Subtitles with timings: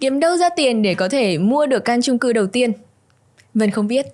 [0.00, 2.72] Kiếm đâu ra tiền để có thể mua được căn chung cư đầu tiên?
[3.54, 4.06] Vân không biết.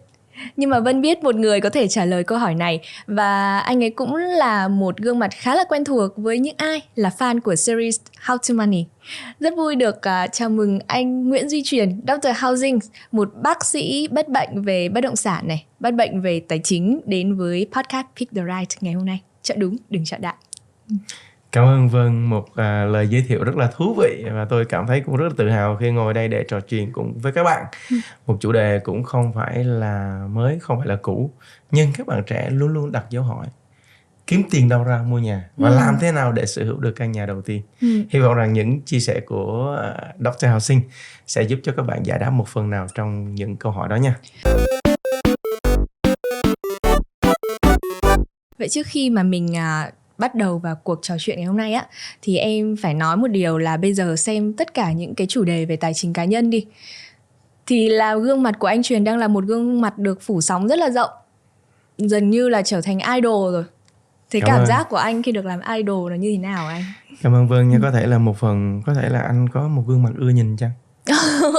[0.56, 3.84] Nhưng mà Vân biết một người có thể trả lời câu hỏi này và anh
[3.84, 7.40] ấy cũng là một gương mặt khá là quen thuộc với những ai là fan
[7.40, 8.86] của series How to Money.
[9.40, 12.28] Rất vui được uh, chào mừng anh Nguyễn Duy Truyền, Dr.
[12.40, 12.78] Housing,
[13.12, 17.00] một bác sĩ bất bệnh về bất động sản này, bất bệnh về tài chính
[17.06, 19.20] đến với podcast Pick the Right ngày hôm nay.
[19.42, 20.34] Chọn đúng, đừng chọn đại.
[21.52, 22.56] Cảm ơn Vân một uh,
[22.92, 25.48] lời giới thiệu rất là thú vị và tôi cảm thấy cũng rất là tự
[25.50, 27.64] hào khi ngồi đây để trò chuyện cùng với các bạn.
[27.90, 27.96] Ừ.
[28.26, 31.30] Một chủ đề cũng không phải là mới, không phải là cũ,
[31.70, 33.46] nhưng các bạn trẻ luôn luôn đặt dấu hỏi
[34.26, 35.76] kiếm tiền đâu ra mua nhà và ừ.
[35.76, 37.62] làm thế nào để sở hữu được căn nhà đầu tiên.
[37.80, 38.02] Ừ.
[38.10, 39.78] Hy vọng rằng những chia sẻ của
[40.20, 40.46] uh, Dr.
[40.46, 40.80] Hào Sinh
[41.26, 43.96] sẽ giúp cho các bạn giải đáp một phần nào trong những câu hỏi đó
[43.96, 44.16] nha.
[48.58, 51.72] Vậy trước khi mà mình uh, bắt đầu vào cuộc trò chuyện ngày hôm nay
[51.72, 51.86] á
[52.22, 55.44] thì em phải nói một điều là bây giờ xem tất cả những cái chủ
[55.44, 56.66] đề về tài chính cá nhân đi.
[57.66, 60.68] Thì là gương mặt của anh truyền đang là một gương mặt được phủ sóng
[60.68, 61.10] rất là rộng
[61.98, 63.64] dần như là trở thành idol rồi.
[64.30, 66.82] Thế cảm, cảm giác của anh khi được làm idol là như thế nào anh?
[67.22, 69.82] Cảm ơn vâng nha có thể là một phần có thể là anh có một
[69.86, 70.70] gương mặt ưa nhìn chăng?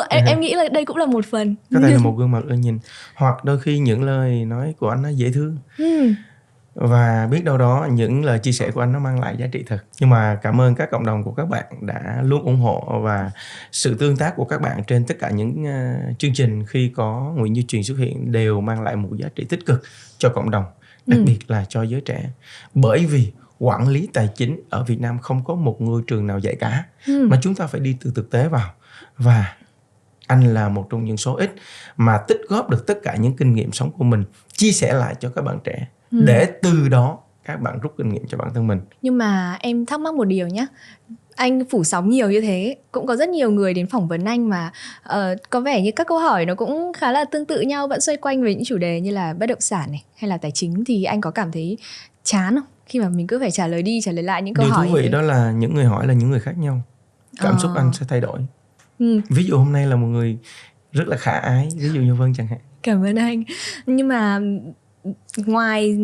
[0.09, 1.55] Em, em nghĩ là đây cũng là một phần.
[1.73, 2.79] Có thể là một gương mặt ưa nhìn
[3.15, 5.57] hoặc đôi khi những lời nói của anh nó dễ thương.
[5.77, 6.13] Ừ
[6.73, 9.63] và biết đâu đó những lời chia sẻ của anh nó mang lại giá trị
[9.67, 12.99] thật nhưng mà cảm ơn các cộng đồng của các bạn đã luôn ủng hộ
[13.03, 13.31] và
[13.71, 17.33] sự tương tác của các bạn trên tất cả những uh, chương trình khi có
[17.35, 19.83] Nguyễn Như Truyền xuất hiện đều mang lại một giá trị tích cực
[20.17, 20.65] cho cộng đồng
[21.05, 21.23] đặc ừ.
[21.25, 22.29] biệt là cho giới trẻ
[22.73, 26.39] bởi vì quản lý tài chính ở Việt Nam không có một ngôi trường nào
[26.39, 27.27] dạy cả ừ.
[27.29, 28.73] mà chúng ta phải đi từ thực tế vào
[29.17, 29.55] và
[30.27, 31.55] anh là một trong những số ít
[31.97, 35.15] mà tích góp được tất cả những kinh nghiệm sống của mình chia sẻ lại
[35.19, 36.19] cho các bạn trẻ ừ.
[36.25, 38.79] để từ đó các bạn rút kinh nghiệm cho bản thân mình.
[39.01, 40.67] Nhưng mà em thắc mắc một điều nhé
[41.35, 44.49] anh phủ sóng nhiều như thế cũng có rất nhiều người đến phỏng vấn anh
[44.49, 44.71] mà
[45.09, 45.15] uh,
[45.49, 48.17] có vẻ như các câu hỏi nó cũng khá là tương tự nhau vẫn xoay
[48.17, 50.83] quanh về những chủ đề như là bất động sản này hay là tài chính.
[50.85, 51.77] Thì anh có cảm thấy
[52.23, 52.67] chán không?
[52.85, 54.87] Khi mà mình cứ phải trả lời đi trả lời lại những câu điều hỏi
[54.87, 56.81] thú vị đó là những người hỏi là những người khác nhau.
[57.41, 57.59] Cảm à.
[57.61, 58.39] xúc anh sẽ thay đổi.
[58.99, 59.21] Ừ.
[59.29, 60.37] ví dụ hôm nay là một người
[60.91, 62.59] rất là khả ái ví dụ như vân chẳng hạn.
[62.83, 63.43] Cảm ơn anh.
[63.85, 64.39] Nhưng mà
[65.37, 65.97] ngoài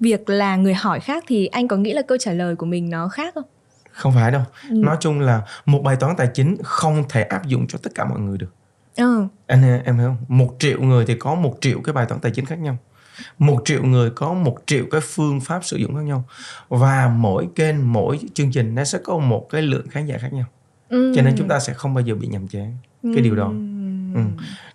[0.00, 2.90] việc là người hỏi khác thì anh có nghĩ là câu trả lời của mình
[2.90, 3.44] nó khác không
[3.92, 4.74] không phải đâu ừ.
[4.74, 8.04] nói chung là một bài toán tài chính không thể áp dụng cho tất cả
[8.04, 8.54] mọi người được
[8.96, 9.26] ừ.
[9.46, 12.32] anh em hiểu không một triệu người thì có một triệu cái bài toán tài
[12.32, 12.76] chính khác nhau
[13.38, 16.24] một triệu người có một triệu cái phương pháp sử dụng khác nhau
[16.68, 20.32] và mỗi kênh mỗi chương trình nó sẽ có một cái lượng khán giả khác
[20.32, 20.46] nhau
[20.88, 21.12] ừ.
[21.16, 23.20] cho nên chúng ta sẽ không bao giờ bị nhầm chán cái ừ.
[23.20, 23.52] điều đó
[24.14, 24.20] ừ.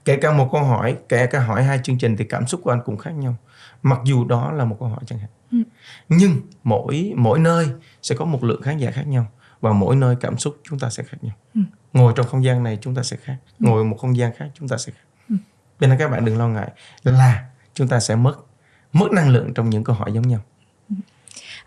[0.05, 2.71] kể cả một câu hỏi kể cả hỏi hai chương trình thì cảm xúc của
[2.71, 3.35] anh cũng khác nhau
[3.83, 5.57] mặc dù đó là một câu hỏi chẳng hạn ừ.
[6.09, 7.67] nhưng mỗi mỗi nơi
[8.01, 9.25] sẽ có một lượng khán giả khác nhau
[9.61, 11.61] và mỗi nơi cảm xúc chúng ta sẽ khác nhau ừ.
[11.93, 13.65] ngồi trong không gian này chúng ta sẽ khác ừ.
[13.67, 15.35] ngồi một không gian khác chúng ta sẽ khác ừ.
[15.79, 16.71] nên các bạn đừng lo ngại
[17.03, 18.35] là chúng ta sẽ mất
[18.93, 20.39] mất năng lượng trong những câu hỏi giống nhau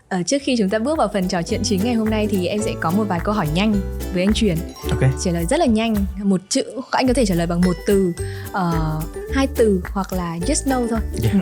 [0.09, 2.47] Ờ, trước khi chúng ta bước vào phần trò chuyện chính ngày hôm nay thì
[2.47, 3.75] em sẽ có một vài câu hỏi nhanh
[4.13, 4.57] với anh Truyền.
[4.89, 4.99] Ok.
[5.23, 8.13] Trả lời rất là nhanh, một chữ anh có thể trả lời bằng một từ,
[8.49, 10.99] uh, hai từ hoặc là yes no thôi.
[11.23, 11.35] Yeah.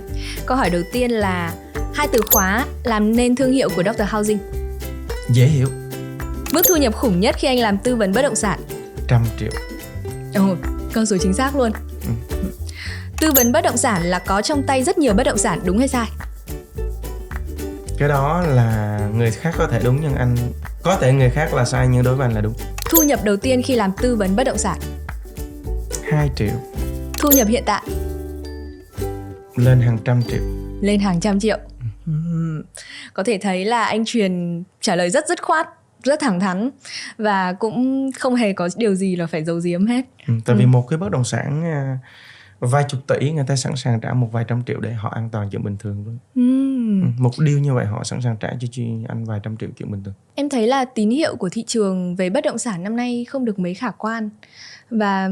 [0.46, 1.54] Câu hỏi đầu tiên là
[1.94, 4.04] hai từ khóa làm nên thương hiệu của Dr.
[4.10, 4.40] Housing.
[5.30, 5.68] Dễ hiểu.
[6.54, 8.60] Mức thu nhập khủng nhất khi anh làm tư vấn bất động sản.
[9.08, 9.52] Trăm triệu.
[10.36, 10.56] Ồ,
[10.94, 11.72] câu số chính xác luôn.
[12.06, 12.12] Ừ.
[13.20, 15.78] Tư vấn bất động sản là có trong tay rất nhiều bất động sản đúng
[15.78, 16.08] hay sai?
[18.04, 20.36] Cái đó là người khác có thể đúng nhưng anh
[20.82, 22.54] có thể người khác là sai nhưng đối với anh là đúng.
[22.90, 24.80] Thu nhập đầu tiên khi làm tư vấn bất động sản.
[26.12, 26.54] 2 triệu.
[27.20, 27.84] Thu nhập hiện tại.
[29.56, 30.42] Lên hàng trăm triệu.
[30.82, 31.58] Lên hàng trăm triệu.
[32.06, 32.14] Ừ.
[33.14, 35.68] có thể thấy là anh truyền trả lời rất dứt khoát
[36.04, 36.70] rất thẳng thắn
[37.18, 40.06] và cũng không hề có điều gì là phải giấu giếm hết.
[40.28, 41.98] Ừ, tại vì một cái bất động sản à,
[42.66, 45.30] vài chục tỷ người ta sẵn sàng trả một vài trăm triệu để họ an
[45.32, 47.24] toàn chuyện bình thường luôn mm.
[47.24, 49.92] một điều như vậy họ sẵn sàng trả cho chị anh vài trăm triệu chuyện
[49.92, 50.14] bình thường.
[50.36, 53.46] Em thấy là tín hiệu của thị trường về bất động sản năm nay không
[53.46, 54.30] được mấy khả quan.
[54.90, 55.30] Và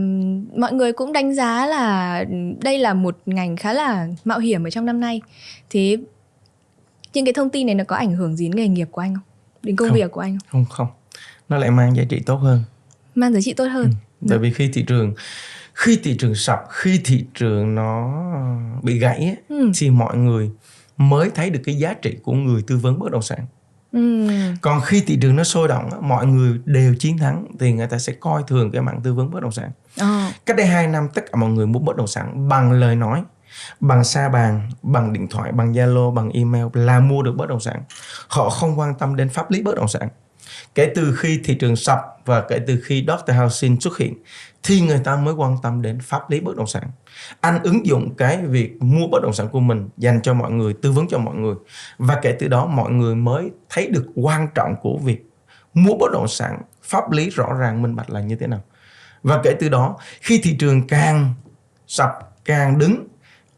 [0.57, 2.23] mọi người cũng đánh giá là
[2.61, 5.21] đây là một ngành khá là mạo hiểm ở trong năm nay.
[5.69, 5.97] Thế
[7.13, 9.15] những cái thông tin này nó có ảnh hưởng gì đến nghề nghiệp của anh
[9.15, 9.23] không?
[9.63, 10.65] Đến công không, việc của anh không?
[10.65, 10.87] Không không.
[11.49, 12.63] Nó lại mang giá trị tốt hơn.
[13.15, 13.91] Mang giá trị tốt hơn.
[14.21, 14.27] Ừ.
[14.29, 15.13] tại vì khi thị trường
[15.81, 18.11] khi thị trường sập khi thị trường nó
[18.83, 19.71] bị gãy ừ.
[19.75, 20.51] thì mọi người
[20.97, 23.39] mới thấy được cái giá trị của người tư vấn bất động sản
[23.91, 24.27] ừ.
[24.61, 27.97] còn khi thị trường nó sôi động mọi người đều chiến thắng thì người ta
[27.97, 30.33] sẽ coi thường cái mạng tư vấn bất động sản à.
[30.45, 33.23] cách đây 2 năm tất cả mọi người mua bất động sản bằng lời nói
[33.79, 37.59] bằng xa bàn bằng điện thoại bằng zalo bằng email là mua được bất động
[37.59, 37.83] sản
[38.27, 40.09] họ không quan tâm đến pháp lý bất động sản
[40.75, 43.35] kể từ khi thị trường sập và kể từ khi Dr.
[43.35, 44.13] Housing xuất hiện
[44.63, 46.83] thì người ta mới quan tâm đến pháp lý bất động sản
[47.41, 50.73] anh ứng dụng cái việc mua bất động sản của mình dành cho mọi người
[50.73, 51.55] tư vấn cho mọi người
[51.97, 55.29] và kể từ đó mọi người mới thấy được quan trọng của việc
[55.73, 58.61] mua bất động sản pháp lý rõ ràng minh bạch là như thế nào
[59.23, 61.33] và kể từ đó khi thị trường càng
[61.87, 62.11] sập
[62.45, 63.07] càng đứng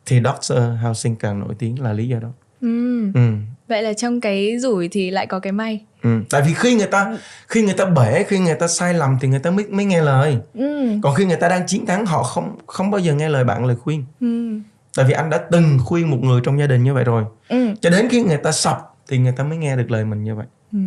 [0.05, 0.57] thì Dr.
[0.83, 2.29] Housing càng nổi tiếng là lý do đó
[2.61, 3.11] ừ.
[3.13, 3.33] Ừ.
[3.73, 6.09] vậy là trong cái rủi thì lại có cái may Ừ.
[6.29, 7.17] Tại vì khi người ta
[7.47, 10.01] khi người ta bể khi người ta sai lầm thì người ta mới mới nghe
[10.01, 10.37] lời.
[10.53, 10.87] Ừ.
[11.03, 13.65] Còn khi người ta đang chiến thắng họ không không bao giờ nghe lời bạn
[13.65, 14.05] lời khuyên.
[14.21, 14.59] Ừ.
[14.95, 17.23] Tại vì anh đã từng khuyên một người trong gia đình như vậy rồi.
[17.49, 17.73] Ừ.
[17.81, 20.35] Cho đến khi người ta sập thì người ta mới nghe được lời mình như
[20.35, 20.45] vậy.
[20.71, 20.77] Ừ.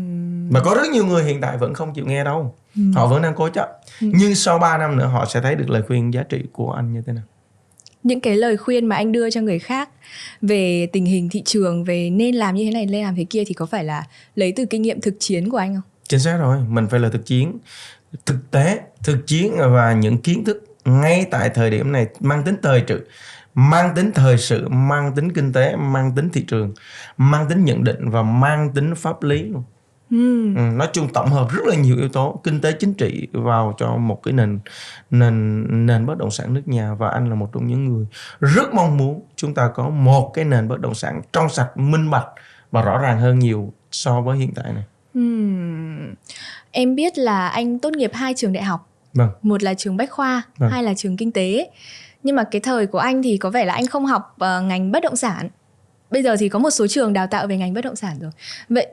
[0.50, 2.54] Mà có rất nhiều người hiện tại vẫn không chịu nghe đâu.
[2.76, 2.82] Ừ.
[2.94, 3.68] Họ vẫn đang cố chấp.
[4.00, 4.06] Ừ.
[4.14, 6.92] Nhưng sau 3 năm nữa họ sẽ thấy được lời khuyên giá trị của anh
[6.92, 7.24] như thế nào
[8.06, 9.88] những cái lời khuyên mà anh đưa cho người khác
[10.42, 13.44] về tình hình thị trường, về nên làm như thế này, nên làm thế kia
[13.46, 14.04] thì có phải là
[14.34, 15.82] lấy từ kinh nghiệm thực chiến của anh không?
[16.08, 17.58] Chính xác rồi, mình phải là thực chiến.
[18.26, 22.56] Thực tế, thực chiến và những kiến thức ngay tại thời điểm này mang tính
[22.62, 23.08] thời sự,
[23.54, 26.74] mang tính thời sự, mang tính kinh tế, mang tính thị trường,
[27.16, 29.62] mang tính nhận định và mang tính pháp lý luôn.
[30.10, 30.16] Ừ.
[30.56, 33.96] nói chung tổng hợp rất là nhiều yếu tố kinh tế chính trị vào cho
[33.96, 34.58] một cái nền
[35.10, 38.06] nền nền bất động sản nước nhà và anh là một trong những người
[38.40, 42.10] rất mong muốn chúng ta có một cái nền bất động sản trong sạch minh
[42.10, 42.26] bạch
[42.70, 44.84] và rõ ràng hơn nhiều so với hiện tại này.
[45.14, 46.14] Hmm.
[46.70, 48.88] Em biết là anh tốt nghiệp hai trường đại học.
[49.14, 49.30] Vâng.
[49.42, 50.70] Một là trường Bách khoa, vâng.
[50.70, 51.70] hai là trường kinh tế.
[52.22, 54.92] Nhưng mà cái thời của anh thì có vẻ là anh không học uh, ngành
[54.92, 55.48] bất động sản.
[56.10, 58.30] Bây giờ thì có một số trường đào tạo về ngành bất động sản rồi.
[58.68, 58.86] Vậy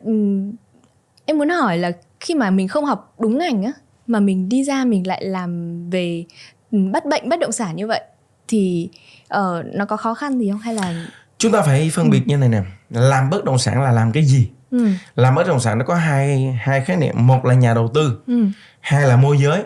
[1.26, 3.72] em muốn hỏi là khi mà mình không học đúng ngành á
[4.08, 6.26] mà mình đi ra mình lại làm về
[6.72, 8.02] ừ, bắt bệnh bất động sản như vậy
[8.48, 8.90] thì
[9.24, 12.24] uh, nó có khó khăn gì không hay là chúng ta phải phân biệt ừ.
[12.26, 14.88] như này nè làm bất động sản là làm cái gì ừ.
[15.16, 18.22] làm bất động sản nó có hai hai khái niệm một là nhà đầu tư
[18.28, 18.46] ừ.
[18.80, 19.64] hai là môi giới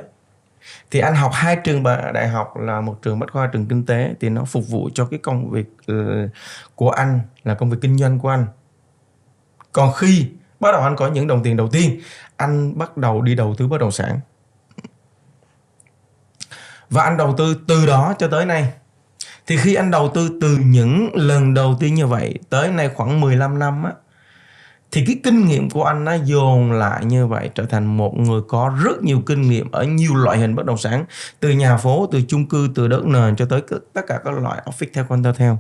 [0.92, 1.84] thì anh học hai trường
[2.14, 5.06] đại học là một trường bách khoa trường kinh tế thì nó phục vụ cho
[5.06, 5.96] cái công việc ờ,
[6.76, 8.46] của anh là công việc kinh doanh của anh
[9.72, 10.26] còn khi
[10.60, 12.00] bắt đầu anh có những đồng tiền đầu tiên.
[12.38, 14.20] Anh bắt đầu đi đầu tư bất động sản.
[16.90, 18.74] Và anh đầu tư từ đó cho tới nay.
[19.48, 23.22] Thì khi anh đầu tư từ những lần đầu tiên như vậy tới nay khoảng
[23.22, 23.92] 15 năm á,
[24.92, 28.42] thì cái kinh nghiệm của anh nó dồn lại như vậy, trở thành một người
[28.48, 31.06] có rất nhiều kinh nghiệm ở nhiều loại hình bất động sản,
[31.40, 33.62] từ nhà phố, từ chung cư, từ đất nền cho tới
[33.94, 35.60] tất cả các loại office theo con theo.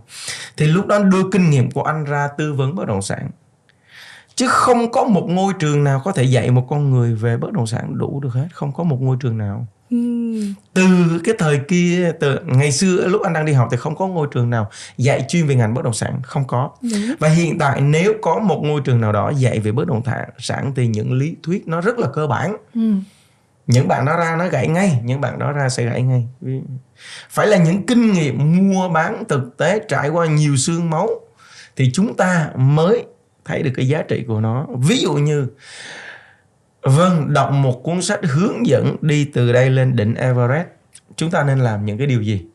[0.57, 3.29] Thì lúc đó đưa kinh nghiệm của anh ra tư vấn bất động sản
[4.37, 7.51] chứ không có một ngôi trường nào có thể dạy một con người về bất
[7.51, 8.47] động sản đủ được hết.
[8.53, 9.67] Không có một ngôi trường nào.
[9.89, 10.53] Hmm.
[10.73, 10.85] từ
[11.23, 14.27] cái thời kia từ ngày xưa lúc anh đang đi học thì không có ngôi
[14.31, 16.19] trường nào dạy chuyên về ngành bất động sản.
[16.23, 16.69] Không có.
[16.81, 17.15] Đúng.
[17.19, 20.01] và hiện tại nếu có một ngôi trường nào đó dạy về bất động
[20.37, 22.57] sản thì những lý thuyết nó rất là cơ bản.
[22.73, 23.03] Hmm.
[23.67, 24.99] những bạn đó ra nó gãy ngay.
[25.03, 26.27] Những bạn đó ra sẽ gãy ngay.
[27.29, 31.09] Phải là những kinh nghiệm mua bán thực tế trải qua nhiều xương máu
[31.75, 33.05] thì chúng ta mới
[33.47, 34.65] thấy được cái giá trị của nó.
[34.77, 35.47] Ví dụ như
[36.81, 40.67] vâng đọc một cuốn sách hướng dẫn đi từ đây lên đỉnh Everest,
[41.15, 42.45] chúng ta nên làm những cái điều gì?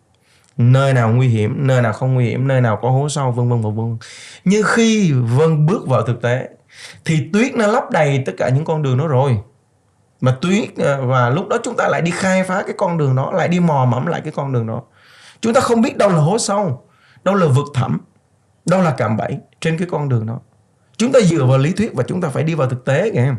[0.56, 3.49] Nơi nào nguy hiểm, nơi nào không nguy hiểm, nơi nào có hố sâu, vân
[3.49, 3.97] vân và vân.
[4.44, 6.49] Nhưng khi vân bước vào thực tế,
[7.05, 9.39] thì tuyết nó lấp đầy tất cả những con đường đó rồi.
[10.21, 13.17] Mà tuyết ờ, và lúc đó chúng ta lại đi khai phá cái con đường
[13.17, 14.83] đó, lại đi mò mẫm lại cái con đường đó.
[15.41, 16.84] Chúng ta không biết đâu là hố sâu,
[17.25, 18.01] đâu là vực thẳm,
[18.67, 20.41] đâu là cạm bẫy trên cái con đường đó
[20.96, 23.19] chúng ta dựa vào lý thuyết và chúng ta phải đi vào thực tế kìa
[23.19, 23.37] em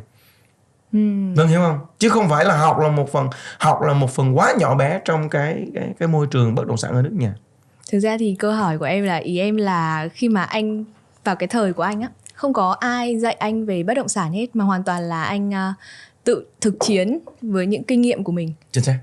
[0.93, 0.99] Ừ.
[1.35, 1.79] Vâng hiểu không?
[1.99, 5.01] Chứ không phải là học là một phần học là một phần quá nhỏ bé
[5.05, 7.35] trong cái cái cái môi trường bất động sản ở nước nhà.
[7.91, 10.83] Thực ra thì câu hỏi của em là ý em là khi mà anh
[11.23, 14.33] vào cái thời của anh á không có ai dạy anh về bất động sản
[14.33, 15.75] hết mà hoàn toàn là anh uh,
[16.23, 18.53] tự thực chiến với những kinh nghiệm của mình.
[18.71, 18.99] Chính xác.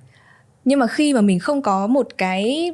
[0.64, 2.72] Nhưng mà khi mà mình không có một cái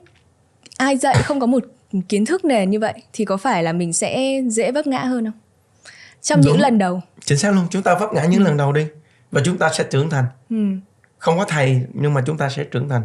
[0.76, 1.64] ai dạy không có một
[2.08, 5.24] kiến thức nền như vậy thì có phải là mình sẽ dễ vấp ngã hơn
[5.24, 5.34] không?
[6.26, 6.52] Trong Đúng.
[6.52, 8.44] những lần đầu chính xác luôn chúng ta vấp ngã những ừ.
[8.44, 8.86] lần đầu đi
[9.32, 10.56] và chúng ta sẽ trưởng thành ừ.
[11.18, 13.02] không có thầy nhưng mà chúng ta sẽ trưởng thành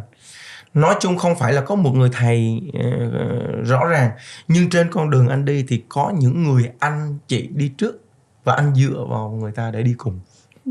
[0.74, 4.10] nói chung không phải là có một người thầy uh, rõ ràng
[4.48, 8.04] nhưng trên con đường anh đi thì có những người anh chị đi trước
[8.44, 10.20] và anh dựa vào người ta để đi cùng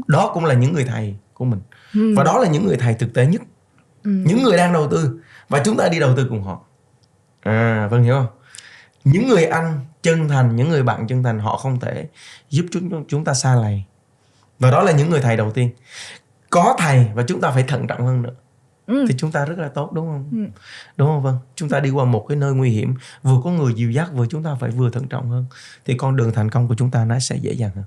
[0.07, 1.59] đó cũng là những người thầy của mình
[1.93, 2.13] ừ.
[2.17, 3.41] và đó là những người thầy thực tế nhất
[4.03, 4.11] ừ.
[4.11, 6.61] những người đang đầu tư và chúng ta đi đầu tư cùng họ
[7.41, 8.27] à vâng hiểu không
[9.03, 12.07] những người anh chân thành những người bạn chân thành họ không thể
[12.49, 13.83] giúp chúng chúng ta xa lầy
[14.59, 15.69] và đó là những người thầy đầu tiên
[16.49, 18.33] có thầy và chúng ta phải thận trọng hơn nữa
[18.87, 19.05] ừ.
[19.09, 20.61] thì chúng ta rất là tốt đúng không ừ.
[20.97, 23.73] đúng không vâng chúng ta đi qua một cái nơi nguy hiểm vừa có người
[23.73, 25.45] dìu dắt vừa chúng ta phải vừa thận trọng hơn
[25.85, 27.85] thì con đường thành công của chúng ta nó sẽ dễ dàng hơn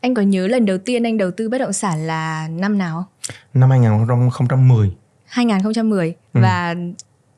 [0.00, 3.06] anh có nhớ lần đầu tiên anh đầu tư bất động sản là năm nào
[3.54, 4.90] Năm 2010.
[5.26, 6.40] 2010 ừ.
[6.42, 6.74] và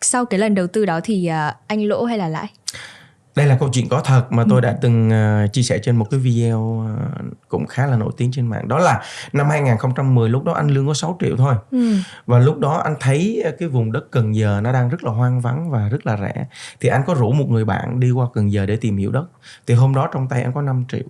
[0.00, 2.52] sau cái lần đầu tư đó thì uh, anh lỗ hay là lãi?
[3.38, 4.60] Đây là câu chuyện có thật mà tôi ừ.
[4.60, 8.30] đã từng uh, chia sẻ trên một cái video uh, cũng khá là nổi tiếng
[8.32, 8.68] trên mạng.
[8.68, 9.02] Đó là
[9.32, 11.54] năm 2010 lúc đó anh lương có 6 triệu thôi.
[11.70, 11.96] Ừ.
[12.26, 15.40] Và lúc đó anh thấy cái vùng đất Cần Giờ nó đang rất là hoang
[15.40, 16.46] vắng và rất là rẻ.
[16.80, 19.24] Thì anh có rủ một người bạn đi qua Cần Giờ để tìm hiểu đất.
[19.66, 21.04] Thì hôm đó trong tay anh có 5 triệu.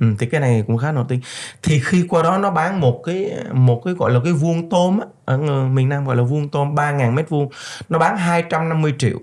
[0.00, 1.20] Ừ, thì cái này cũng khá nổi tiếng
[1.62, 4.98] thì khi qua đó nó bán một cái một cái gọi là cái vuông tôm
[4.98, 7.48] á ở miền Nam gọi là vuông tôm 3.000 mét vuông
[7.88, 9.18] nó bán 250 triệu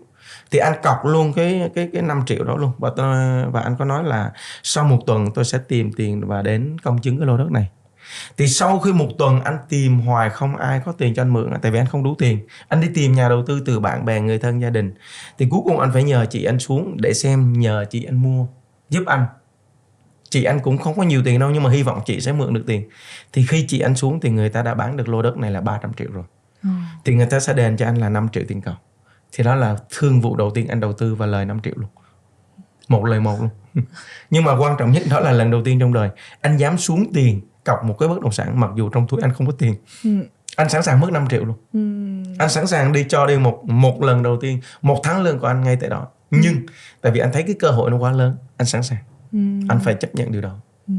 [0.52, 2.72] thì anh cọc luôn cái cái cái 5 triệu đó luôn.
[2.78, 3.16] Và tôi,
[3.52, 4.32] và anh có nói là
[4.64, 7.70] sau một tuần tôi sẽ tìm tiền và đến công chứng cái lô đất này.
[8.38, 11.54] Thì sau khi một tuần anh tìm hoài không ai có tiền cho anh mượn
[11.62, 12.48] tại vì anh không đủ tiền.
[12.68, 14.94] Anh đi tìm nhà đầu tư từ bạn bè người thân gia đình.
[15.38, 18.48] Thì cuối cùng anh phải nhờ chị anh xuống để xem nhờ chị anh mua
[18.90, 19.26] giúp anh.
[20.30, 22.54] Chị anh cũng không có nhiều tiền đâu nhưng mà hy vọng chị sẽ mượn
[22.54, 22.90] được tiền.
[23.34, 25.62] Thì khi chị anh xuống thì người ta đã bán được lô đất này là
[25.62, 26.24] 300 triệu rồi.
[26.64, 26.70] Ừ.
[27.06, 28.89] thì người ta sẽ đền cho anh là 5 triệu tiền cọc
[29.34, 31.90] thì đó là thương vụ đầu tiên anh đầu tư và lời 5 triệu luôn
[32.88, 33.50] một lời một luôn
[34.30, 36.10] nhưng mà quan trọng nhất đó là lần đầu tiên trong đời
[36.42, 39.34] anh dám xuống tiền cọc một cái bất động sản mặc dù trong túi anh
[39.34, 40.10] không có tiền ừ.
[40.56, 41.80] anh sẵn sàng mất 5 triệu luôn ừ.
[42.40, 45.48] anh sẵn sàng đi cho đi một một lần đầu tiên một tháng lương của
[45.48, 46.38] anh ngay tại đó ừ.
[46.42, 46.56] nhưng
[47.02, 49.40] tại vì anh thấy cái cơ hội nó quá lớn anh sẵn sàng ừ.
[49.70, 50.94] anh phải chấp nhận điều đó ừ.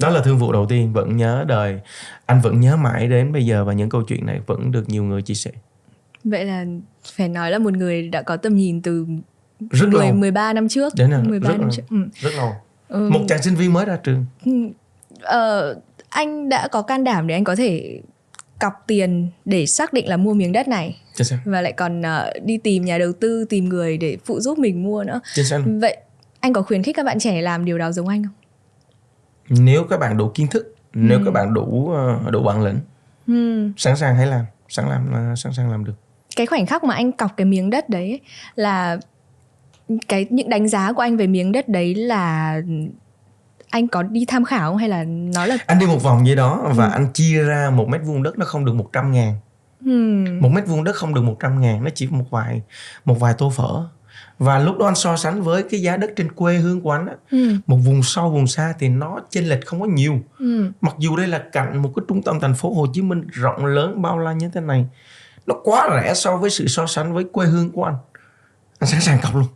[0.00, 1.80] đó là thương vụ đầu tiên vẫn nhớ đời
[2.26, 5.04] anh vẫn nhớ mãi đến bây giờ và những câu chuyện này vẫn được nhiều
[5.04, 5.50] người chia sẻ
[6.24, 6.64] vậy là
[7.16, 9.06] phải nói là một người đã có tầm nhìn từ
[9.70, 11.70] rất 10, lâu 13 năm trước Đến là 13 rất năm lâu.
[11.70, 11.96] trước ừ.
[12.14, 12.52] rất lâu
[12.88, 13.08] ừ.
[13.10, 14.52] một chàng sinh viên mới ra trường ừ.
[15.22, 15.74] ờ,
[16.08, 18.00] anh đã có can đảm để anh có thể
[18.60, 20.96] cọc tiền để xác định là mua miếng đất này
[21.44, 24.82] và lại còn uh, đi tìm nhà đầu tư tìm người để phụ giúp mình
[24.82, 25.20] mua nữa
[25.80, 25.96] vậy
[26.40, 28.34] anh có khuyến khích các bạn trẻ làm điều đó giống anh không
[29.48, 31.00] nếu các bạn đủ kiến thức ừ.
[31.02, 32.78] nếu các bạn đủ uh, đủ bản lĩnh
[33.26, 33.68] ừ.
[33.76, 35.94] sẵn sàng hãy làm sẵn làm uh, sẵn sàng làm được
[36.36, 38.20] cái khoảnh khắc mà anh cọc cái miếng đất đấy
[38.54, 38.98] là
[40.08, 42.60] cái những đánh giá của anh về miếng đất đấy là
[43.70, 46.36] anh có đi tham khảo không hay là nó là anh đi một vòng vậy
[46.36, 46.90] đó và ừ.
[46.92, 49.34] anh chia ra một mét vuông đất nó không được 100 ngàn
[49.84, 50.24] ừ.
[50.40, 52.62] một mét vuông đất không được 100 ngàn nó chỉ một vài
[53.04, 53.84] một vài tô phở
[54.38, 57.06] và lúc đó anh so sánh với cái giá đất trên quê hương của anh
[57.06, 57.54] á ừ.
[57.66, 60.72] một vùng sâu vùng xa thì nó chênh lệch không có nhiều ừ.
[60.80, 63.66] mặc dù đây là cạnh một cái trung tâm thành phố Hồ Chí Minh rộng
[63.66, 64.86] lớn bao la như thế này
[65.50, 67.96] nó quá rẻ so với sự so sánh với quê hương của anh.
[68.78, 69.46] Anh sẵn sàng cọc luôn.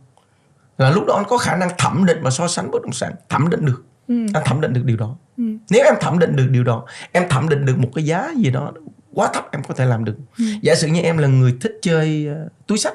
[0.77, 3.13] Là lúc đó anh có khả năng thẩm định và so sánh bất động sản.
[3.29, 3.83] Thẩm định được.
[4.07, 4.15] Ừ.
[4.33, 5.15] anh thẩm định được điều đó.
[5.37, 5.43] Ừ.
[5.69, 8.49] nếu em thẩm định được điều đó em thẩm định được một cái giá gì
[8.49, 8.71] đó
[9.13, 10.15] quá thấp em có thể làm được.
[10.37, 10.45] Ừ.
[10.61, 12.93] giả sử như em là người thích chơi uh, túi sách.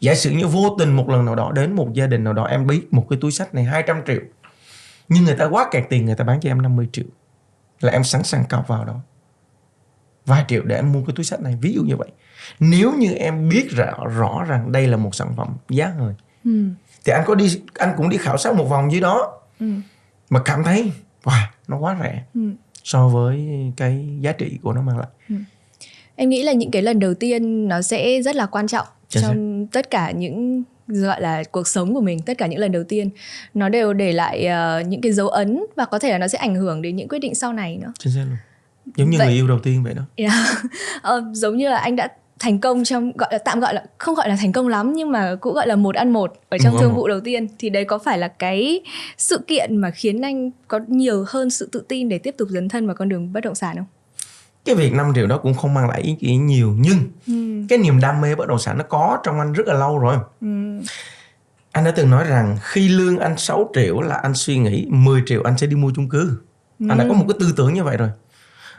[0.00, 2.44] Giả sử như vô tình một lần nào đó đến một gia đình nào đó
[2.44, 4.20] em biết một cái túi sách này 200 triệu
[5.08, 7.04] nhưng người ta quá kẹt tiền người ta bán cho em 50 triệu
[7.80, 9.00] là em sẵn sàng cọc vào đó.
[10.26, 11.58] Vài triệu để em mua cái túi sách này.
[11.60, 12.08] Ví dụ như vậy
[12.60, 16.14] nếu như em biết rõ rõ rằng đây là một sản phẩm giá hời
[16.44, 16.64] ừ.
[17.04, 19.66] thì anh có đi anh cũng đi khảo sát một vòng dưới đó ừ.
[20.30, 20.92] mà cảm thấy
[21.24, 22.40] wow nó quá rẻ ừ.
[22.84, 25.34] so với cái giá trị của nó mang lại ừ.
[26.16, 29.22] em nghĩ là những cái lần đầu tiên nó sẽ rất là quan trọng Chính
[29.22, 29.72] trong xác.
[29.72, 33.10] tất cả những gọi là cuộc sống của mình tất cả những lần đầu tiên
[33.54, 34.48] nó đều để lại
[34.80, 37.08] uh, những cái dấu ấn và có thể là nó sẽ ảnh hưởng đến những
[37.08, 38.36] quyết định sau này nữa Chính xác luôn
[38.96, 40.32] giống như vậy, người yêu đầu tiên vậy đó yeah.
[41.18, 42.08] uh, giống như là anh đã
[42.40, 45.12] thành công trong gọi là tạm gọi là không gọi là thành công lắm nhưng
[45.12, 47.84] mà cũng gọi là một ăn một ở trong thương vụ đầu tiên thì đấy
[47.84, 48.80] có phải là cái
[49.18, 52.68] sự kiện mà khiến anh có nhiều hơn sự tự tin để tiếp tục dấn
[52.68, 53.86] thân vào con đường bất động sản không?
[54.64, 57.66] cái việc 5 triệu đó cũng không mang lại ý nghĩa nhiều nhưng ừ.
[57.68, 60.16] cái niềm đam mê bất động sản nó có trong anh rất là lâu rồi
[60.40, 60.46] ừ.
[61.72, 65.22] anh đã từng nói rằng khi lương anh 6 triệu là anh suy nghĩ 10
[65.26, 66.30] triệu anh sẽ đi mua chung cư
[66.80, 66.86] ừ.
[66.88, 68.08] anh đã có một cái tư tưởng như vậy rồi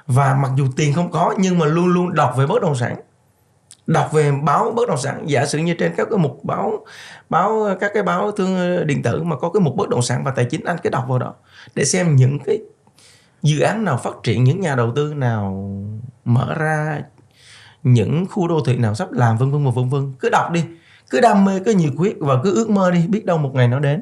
[0.08, 2.96] và mặc dù tiền không có nhưng mà luôn luôn đọc về bất động sản
[3.94, 5.24] đọc về báo bất động sản.
[5.26, 6.86] Giả sử như trên các cái mục báo
[7.30, 10.32] báo, các cái báo thương, điện tử mà có cái mục bất động sản và
[10.32, 11.34] tài chính, anh cứ đọc vào đó
[11.76, 12.60] để xem những cái
[13.42, 15.72] dự án nào phát triển, những nhà đầu tư nào
[16.26, 17.02] mở ra,
[17.84, 20.14] những khu đô thị nào sắp làm, vân vân và vân vân.
[20.20, 20.64] Cứ đọc đi,
[21.10, 23.68] cứ đam mê, cứ nhiệt huyết và cứ ước mơ đi, biết đâu một ngày
[23.68, 24.02] nó đến.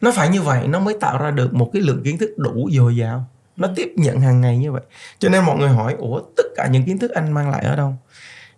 [0.00, 2.68] Nó phải như vậy, nó mới tạo ra được một cái lượng kiến thức đủ
[2.72, 3.24] dồi dào.
[3.56, 4.82] Nó tiếp nhận hàng ngày như vậy.
[5.18, 7.76] Cho nên mọi người hỏi, ủa, tất cả những kiến thức anh mang lại ở
[7.76, 7.94] đâu?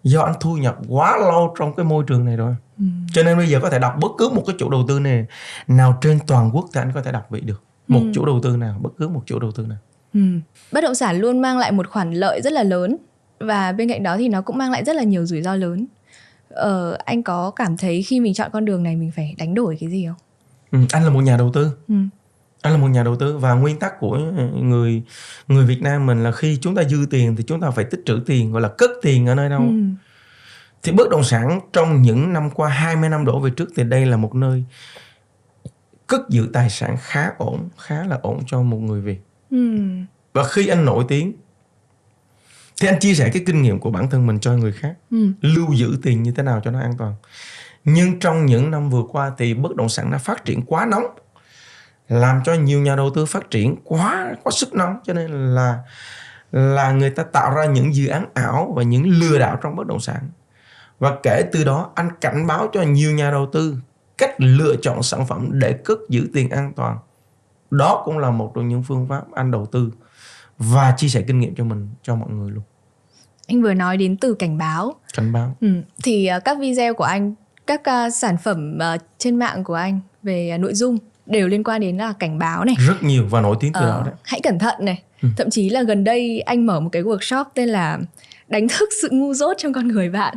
[0.07, 2.55] Do anh thu nhập quá lâu trong cái môi trường này rồi.
[2.79, 2.85] Ừ.
[3.13, 5.27] cho nên bây giờ có thể đọc bất cứ một cái chủ đầu tư này
[5.69, 7.63] nào trên toàn quốc thì anh có thể đọc vậy được.
[7.89, 8.11] Một ừ.
[8.15, 9.79] chủ đầu tư nào bất cứ một chủ đầu tư nào.
[10.15, 10.21] Ừ.
[10.73, 12.97] bất động sản luôn mang lại một khoản lợi rất là lớn
[13.41, 15.87] và bên cạnh đó thì nó cũng mang lại rất là nhiều rủi ro lớn.
[16.49, 19.77] Ờ, anh có cảm thấy khi mình chọn con đường này mình phải đánh đổi
[19.81, 20.17] cái gì không?
[20.71, 21.71] Ừ, anh là một nhà đầu tư.
[21.89, 21.95] Ừ
[22.67, 24.19] anh là một nhà đầu tư và nguyên tắc của
[24.55, 25.03] người
[25.49, 28.01] người Việt Nam mình là khi chúng ta dư tiền thì chúng ta phải tích
[28.07, 29.83] trữ tiền gọi là cất tiền ở nơi đâu ừ.
[30.83, 34.07] thì bất động sản trong những năm qua 20 năm đổ về trước thì đây
[34.07, 34.65] là một nơi
[36.07, 39.21] cất giữ tài sản khá ổn khá là ổn cho một người Việt
[39.51, 39.79] ừ.
[40.33, 41.33] và khi anh nổi tiếng
[42.81, 45.29] thì anh chia sẻ cái kinh nghiệm của bản thân mình cho người khác ừ.
[45.41, 47.15] lưu giữ tiền như thế nào cho nó an toàn
[47.85, 51.05] nhưng trong những năm vừa qua thì bất động sản nó phát triển quá nóng
[52.09, 54.97] làm cho nhiều nhà đầu tư phát triển quá quá sức nóng.
[55.05, 55.79] Cho nên là
[56.53, 59.87] là người ta tạo ra những dự án ảo và những lừa đảo trong bất
[59.87, 60.29] động sản.
[60.99, 63.77] Và kể từ đó anh cảnh báo cho nhiều nhà đầu tư
[64.19, 66.99] cách lựa chọn sản phẩm để cất giữ tiền an toàn.
[67.71, 69.91] Đó cũng là một trong những phương pháp anh đầu tư
[70.59, 72.65] và chia sẻ kinh nghiệm cho mình cho mọi người luôn.
[73.49, 74.95] Anh vừa nói đến từ cảnh báo.
[75.17, 75.57] Cảnh báo.
[75.61, 75.69] Ừ.
[76.05, 77.35] thì uh, các video của anh
[77.67, 81.81] các uh, sản phẩm uh, trên mạng của anh về nội dung đều liên quan
[81.81, 82.75] đến là cảnh báo này.
[82.79, 84.15] Rất nhiều và nổi tiếng từ uh, đó đấy.
[84.23, 85.03] hãy cẩn thận này.
[85.23, 85.29] Ừ.
[85.37, 87.99] thậm chí là gần đây anh mở một cái workshop tên là
[88.49, 90.37] đánh thức sự ngu dốt trong con người bạn.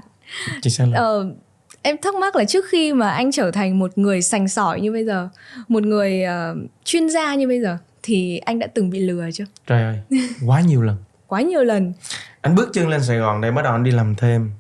[0.62, 1.36] Chính xác uh,
[1.82, 4.92] em thắc mắc là trước khi mà anh trở thành một người sành sỏi như
[4.92, 5.30] bây giờ
[5.68, 9.46] một người uh, chuyên gia như bây giờ thì anh đã từng bị lừa chưa?
[9.68, 10.00] Trời ơi
[10.46, 10.98] quá nhiều lần.
[11.28, 11.94] Quá nhiều lần.
[12.42, 14.52] Anh bước chân lên sài gòn đây bắt đầu anh đi làm thêm.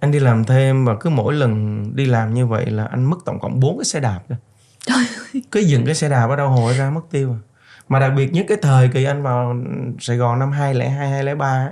[0.00, 3.16] Anh đi làm thêm và cứ mỗi lần đi làm như vậy là anh mất
[3.24, 4.36] tổng cộng 4 cái xe đạp đó
[5.50, 7.40] cứ dừng cái xe đạp ở đâu hồi ra mất tiêu à.
[7.88, 9.56] mà đặc biệt nhất cái thời kỳ anh vào
[10.00, 11.68] Sài Gòn năm 2002 2003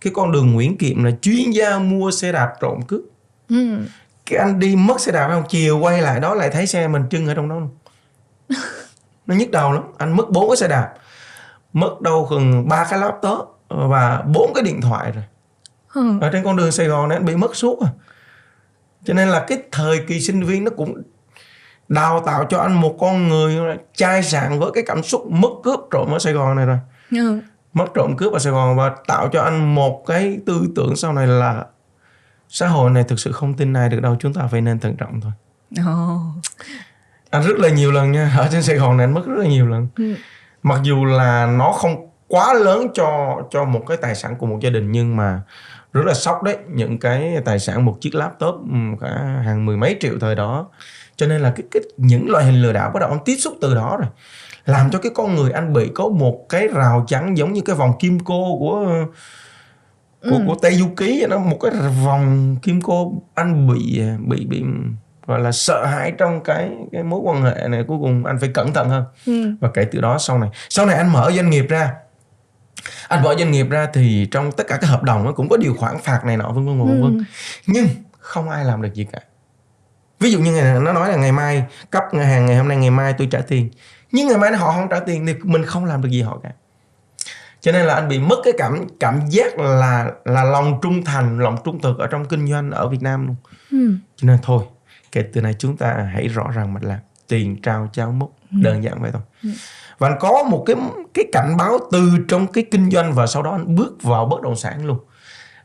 [0.00, 3.00] cái con đường Nguyễn Kiệm là chuyên gia mua xe đạp trộm cướp
[3.48, 3.78] ừ.
[4.26, 7.02] cái anh đi mất xe đạp không chiều quay lại đó lại thấy xe mình
[7.10, 7.70] trưng ở trong đó luôn
[9.26, 10.94] nó nhức đầu lắm anh mất bốn cái xe đạp
[11.72, 15.24] mất đâu gần ba cái laptop và bốn cái điện thoại rồi
[15.94, 16.18] ừ.
[16.20, 17.90] ở trên con đường Sài Gòn này anh bị mất suốt à
[19.04, 21.02] cho nên là cái thời kỳ sinh viên nó cũng
[21.90, 25.80] đào tạo cho anh một con người chai sạn với cái cảm xúc mất cướp
[25.90, 26.78] trộm ở Sài Gòn này rồi
[27.10, 27.40] ừ.
[27.72, 31.12] mất trộm cướp ở Sài Gòn và tạo cho anh một cái tư tưởng sau
[31.12, 31.64] này là
[32.48, 34.96] xã hội này thực sự không tin ai được đâu chúng ta phải nên thận
[34.96, 35.32] trọng thôi
[35.80, 36.20] oh.
[37.30, 39.46] anh rất là nhiều lần nha ở trên Sài Gòn này anh mất rất là
[39.46, 40.14] nhiều lần ừ.
[40.62, 44.58] mặc dù là nó không quá lớn cho cho một cái tài sản của một
[44.60, 45.40] gia đình nhưng mà
[45.92, 48.54] rất là sốc đấy những cái tài sản một chiếc laptop
[49.00, 49.08] cả
[49.44, 50.68] hàng mười mấy triệu thời đó
[51.20, 53.54] cho nên là cái, cái những loại hình lừa đảo bắt đầu anh tiếp xúc
[53.60, 54.08] từ đó rồi.
[54.66, 57.76] Làm cho cái con người anh bị có một cái rào chắn giống như cái
[57.76, 59.04] vòng kim cô của
[60.22, 60.42] của ừ.
[60.46, 61.72] của tây du ký nó một cái
[62.04, 64.64] vòng kim cô anh bị bị bị
[65.26, 67.84] gọi là sợ hãi trong cái cái mối quan hệ này.
[67.88, 69.04] Cuối cùng anh phải cẩn thận hơn.
[69.26, 69.50] Ừ.
[69.60, 71.92] và kể từ đó sau này sau này anh mở doanh nghiệp ra.
[73.08, 75.56] Anh mở doanh nghiệp ra thì trong tất cả các hợp đồng nó cũng có
[75.56, 77.18] điều khoản phạt này nọ vân vân vân vân.
[77.18, 77.24] Ừ.
[77.66, 77.86] nhưng
[78.18, 79.20] không ai làm được gì cả
[80.20, 82.76] ví dụ như ngày nó nói là ngày mai cấp ngân hàng ngày hôm nay
[82.76, 83.70] ngày mai tôi trả tiền
[84.12, 86.50] nhưng ngày mai họ không trả tiền thì mình không làm được gì họ cả
[87.60, 91.38] cho nên là anh bị mất cái cảm cảm giác là là lòng trung thành
[91.38, 93.36] lòng trung thực ở trong kinh doanh ở Việt Nam luôn
[93.70, 93.94] ừ.
[94.16, 94.64] cho nên thôi
[95.12, 98.56] kể từ này chúng ta hãy rõ ràng mà làm tiền trao cháo múc ừ.
[98.62, 99.50] đơn giản vậy thôi ừ.
[99.98, 100.76] và anh có một cái
[101.14, 104.42] cái cảnh báo từ trong cái kinh doanh và sau đó anh bước vào bất
[104.42, 104.98] động sản luôn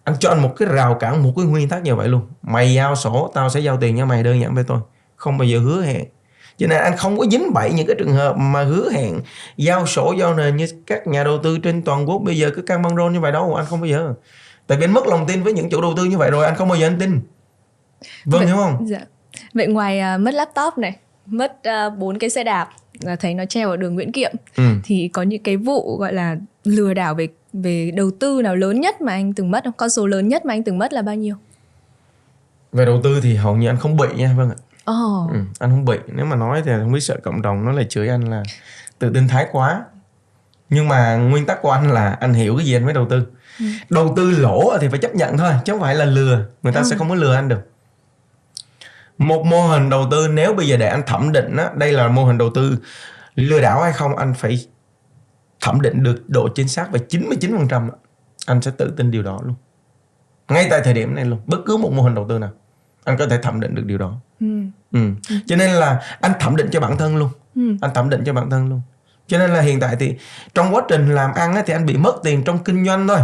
[0.05, 2.21] anh cho anh một cái rào cản một cái nguyên tắc như vậy luôn.
[2.41, 4.79] Mày giao sổ tao sẽ giao tiền cho mày đơn giản với tôi
[5.15, 6.05] không bao giờ hứa hẹn.
[6.57, 9.19] Cho nên anh không có dính bậy những cái trường hợp mà hứa hẹn
[9.57, 12.21] giao sổ giao nền như các nhà đầu tư trên toàn quốc.
[12.25, 14.13] Bây giờ cứ căng băng rôn như vậy đâu anh không bao giờ.
[14.67, 16.55] Tại vì anh mất lòng tin với những chủ đầu tư như vậy rồi anh
[16.55, 17.21] không bao giờ anh tin.
[18.25, 18.87] Vâng vậy, hiểu không?
[18.87, 18.99] dạ.
[19.53, 22.69] vậy ngoài uh, mất laptop này mất à, bốn uh, cái xe đạp
[23.01, 24.63] là thấy nó treo ở đường Nguyễn Kiệm ừ.
[24.83, 27.27] thì có những cái vụ gọi là lừa đảo về
[27.63, 29.73] về đầu tư nào lớn nhất mà anh từng mất không?
[29.77, 31.35] Con số lớn nhất mà anh từng mất là bao nhiêu?
[32.71, 34.57] Về đầu tư thì hầu như anh không bị nha, vâng ạ.
[34.91, 35.31] Oh.
[35.31, 35.97] Ừ, anh không bị.
[36.07, 38.43] Nếu mà nói thì không biết sợ cộng đồng nó lại chửi anh là
[38.99, 39.83] tự tin thái quá.
[40.69, 43.27] Nhưng mà nguyên tắc của anh là anh hiểu cái gì anh mới đầu tư.
[43.59, 43.65] Ừ.
[43.89, 46.45] Đầu tư lỗ thì phải chấp nhận thôi, chứ không phải là lừa.
[46.63, 46.87] Người ta ừ.
[46.89, 47.69] sẽ không có lừa anh được.
[49.17, 52.07] Một mô hình đầu tư nếu bây giờ để anh thẩm định á, đây là
[52.07, 52.77] mô hình đầu tư
[53.35, 54.67] lừa đảo hay không anh phải
[55.65, 57.89] thẩm định được độ chính xác về 99%
[58.45, 59.55] anh sẽ tự tin điều đó luôn
[60.47, 62.49] ngay tại thời điểm này luôn bất cứ một mô hình đầu tư nào
[63.03, 64.47] anh có thể thẩm định được điều đó ừ.
[64.91, 64.99] Ừ.
[65.45, 67.61] cho nên là anh thẩm định cho bản thân luôn ừ.
[67.81, 68.81] anh thẩm định cho bản thân luôn
[69.27, 70.17] cho nên là hiện tại thì
[70.53, 73.19] trong quá trình làm ăn thì anh bị mất tiền trong kinh doanh thôi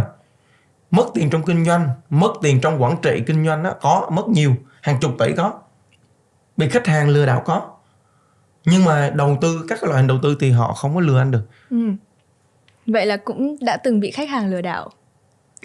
[0.90, 4.28] mất tiền trong kinh doanh mất tiền trong quản trị kinh doanh đó, có mất
[4.28, 5.52] nhiều hàng chục tỷ có
[6.56, 7.70] bị khách hàng lừa đảo có
[8.64, 11.30] nhưng mà đầu tư các loại hình đầu tư thì họ không có lừa anh
[11.30, 11.76] được ừ.
[12.86, 14.90] Vậy là cũng đã từng bị khách hàng lừa đảo.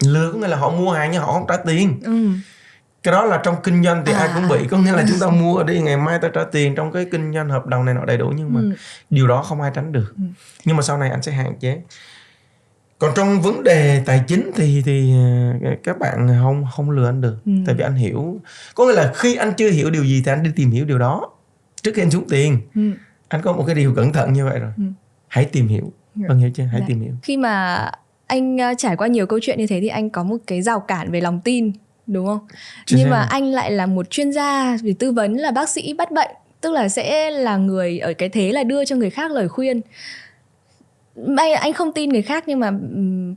[0.04, 2.00] Lừa có nghĩa là họ mua hàng nhưng họ không trả tiền.
[2.04, 2.28] Ừ.
[3.02, 4.18] cái đó là trong kinh doanh thì à.
[4.18, 6.74] ai cũng bị có nghĩa là chúng ta mua đi ngày mai ta trả tiền
[6.74, 8.72] trong cái kinh doanh hợp đồng này nọ đầy đủ nhưng mà ừ.
[9.10, 10.22] điều đó không ai tránh được ừ.
[10.64, 11.80] nhưng mà sau này anh sẽ hạn chế
[12.98, 15.12] còn trong vấn đề tài chính thì thì
[15.62, 17.52] ờ, các bạn không không lừa anh được ừ.
[17.66, 18.40] tại vì anh hiểu
[18.74, 20.98] có nghĩa là khi anh chưa hiểu điều gì thì anh đi tìm hiểu điều
[20.98, 21.30] đó
[21.82, 22.90] trước khi anh xuống tiền ừ.
[23.28, 24.82] anh có một cái điều cẩn thận như vậy rồi ừ.
[25.28, 25.92] hãy tìm hiểu
[26.28, 26.80] vâng hiểu chưa hãy.
[26.80, 26.86] Dạ.
[26.88, 27.86] tìm hiểu khi mà
[28.26, 30.80] anh ờ, trải qua nhiều câu chuyện như thế thì anh có một cái rào
[30.80, 31.72] cản về lòng tin
[32.06, 32.46] đúng không
[32.86, 35.94] chuyên nhưng mà anh lại là một chuyên gia về tư vấn là bác sĩ
[35.94, 39.30] bắt bệnh tức là sẽ là người ở cái thế là đưa cho người khác
[39.30, 39.80] lời khuyên
[41.36, 42.72] anh anh không tin người khác nhưng mà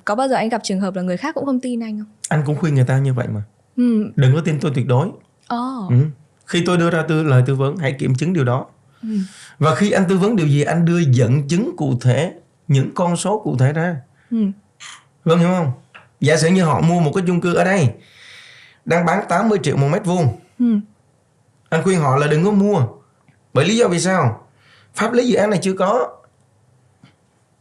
[0.05, 2.07] có bao giờ anh gặp trường hợp là người khác cũng không tin anh không
[2.29, 3.43] anh cũng khuyên người ta như vậy mà
[3.77, 4.11] ừ.
[4.15, 5.89] đừng có tin tôi tuyệt đối oh.
[5.89, 5.95] ừ.
[6.45, 8.65] khi tôi đưa ra tư lời tư vấn hãy kiểm chứng điều đó
[9.01, 9.09] ừ.
[9.59, 12.33] và khi anh tư vấn điều gì anh đưa dẫn chứng cụ thể
[12.71, 13.95] những con số cụ thể ra.
[14.31, 14.37] Ừ.
[15.23, 15.71] vâng hiểu không?
[16.19, 17.89] Giả sử như họ mua một cái chung cư ở đây
[18.85, 20.27] đang bán 80 triệu một mét vuông.
[20.59, 20.65] Ừ.
[21.69, 22.83] anh khuyên họ là đừng có mua.
[23.53, 24.47] Bởi lý do vì sao?
[24.95, 26.17] Pháp lý dự án này chưa có.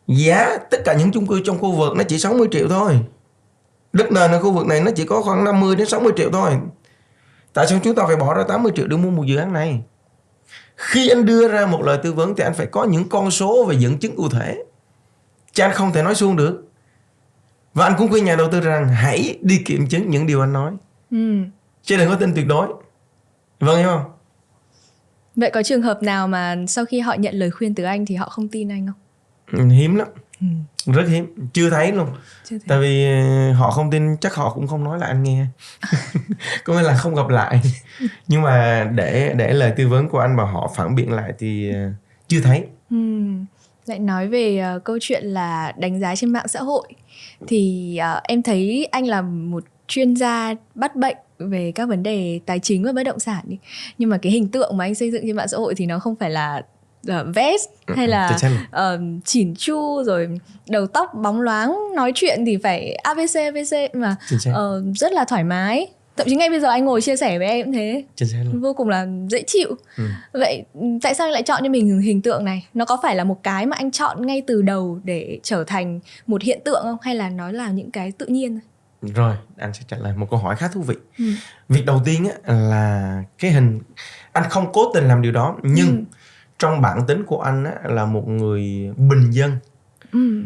[0.06, 3.00] Giá tất cả những chung cư trong khu vực nó chỉ 60 triệu thôi.
[3.92, 6.52] Đất nền ở khu vực này nó chỉ có khoảng 50 đến 60 triệu thôi.
[7.52, 9.82] Tại sao chúng ta phải bỏ ra 80 triệu để mua một dự án này?
[10.76, 13.64] Khi anh đưa ra một lời tư vấn thì anh phải có những con số
[13.64, 14.56] và dẫn chứng cụ thể
[15.52, 16.66] chứ anh không thể nói suông được.
[17.74, 20.52] Và anh cũng khuyên nhà đầu tư rằng hãy đi kiểm chứng những điều anh
[20.52, 20.72] nói.
[21.10, 21.36] Ừ.
[21.82, 22.68] chứ đừng có tin tuyệt đối.
[23.60, 24.10] Vâng hiểu không?
[25.36, 28.14] Vậy có trường hợp nào mà sau khi họ nhận lời khuyên từ anh thì
[28.14, 28.96] họ không tin anh không?
[29.60, 30.08] Ừ, hiếm lắm.
[30.40, 30.46] Ừ.
[30.92, 31.48] rất hiếm.
[31.52, 32.08] Chưa thấy luôn.
[32.44, 32.64] Chưa thấy.
[32.68, 35.46] tại vì ờ, họ không tin chắc họ cũng không nói là anh nghe.
[36.64, 37.60] Có nghĩa là không gặp lại.
[38.28, 41.72] Nhưng mà để để lời tư vấn của anh và họ phản biện lại thì
[41.74, 41.90] ờ,
[42.28, 42.64] chưa thấy.
[42.90, 42.96] Ừ.
[43.90, 46.88] lại nói về uh, câu chuyện là đánh giá trên mạng xã hội.
[47.46, 52.40] Thì uh, em thấy anh là một chuyên gia bắt bệnh về các vấn đề
[52.46, 53.58] tài chính và bất động sản đi.
[53.98, 55.98] Nhưng mà cái hình tượng mà anh xây dựng trên mạng xã hội thì nó
[55.98, 56.62] không phải là
[57.08, 60.28] uh, vest ừ, hay ừ, là uh, chỉn chu rồi
[60.68, 65.44] đầu tóc bóng loáng nói chuyện thì phải abc abc mà uh, rất là thoải
[65.44, 65.86] mái
[66.20, 68.04] thậm chí ngay bây giờ anh ngồi chia sẻ với em cũng thế.
[68.60, 69.76] Vô cùng là dễ chịu.
[69.96, 70.04] Ừ.
[70.32, 70.64] vậy
[71.02, 72.66] tại sao anh lại chọn cho mình hình tượng này?
[72.74, 76.00] Nó có phải là một cái mà anh chọn ngay từ đầu để trở thành
[76.26, 76.98] một hiện tượng không?
[77.02, 78.60] Hay là nó là những cái tự nhiên?
[79.02, 80.94] Rồi anh sẽ trả lời một câu hỏi khá thú vị.
[81.18, 81.24] Ừ.
[81.68, 83.80] việc đầu tiên á, là cái hình
[84.32, 86.16] anh không cố tình làm điều đó nhưng ừ.
[86.58, 89.52] trong bản tính của anh á, là một người bình dân.
[90.12, 90.42] Ừ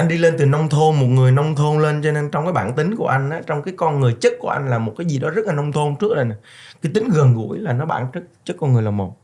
[0.00, 2.52] anh đi lên từ nông thôn một người nông thôn lên cho nên trong cái
[2.52, 5.06] bản tính của anh á, trong cái con người chất của anh là một cái
[5.06, 6.34] gì đó rất là nông thôn trước đây nè.
[6.82, 9.16] Cái tính gần gũi là nó bản chất chất con người là một.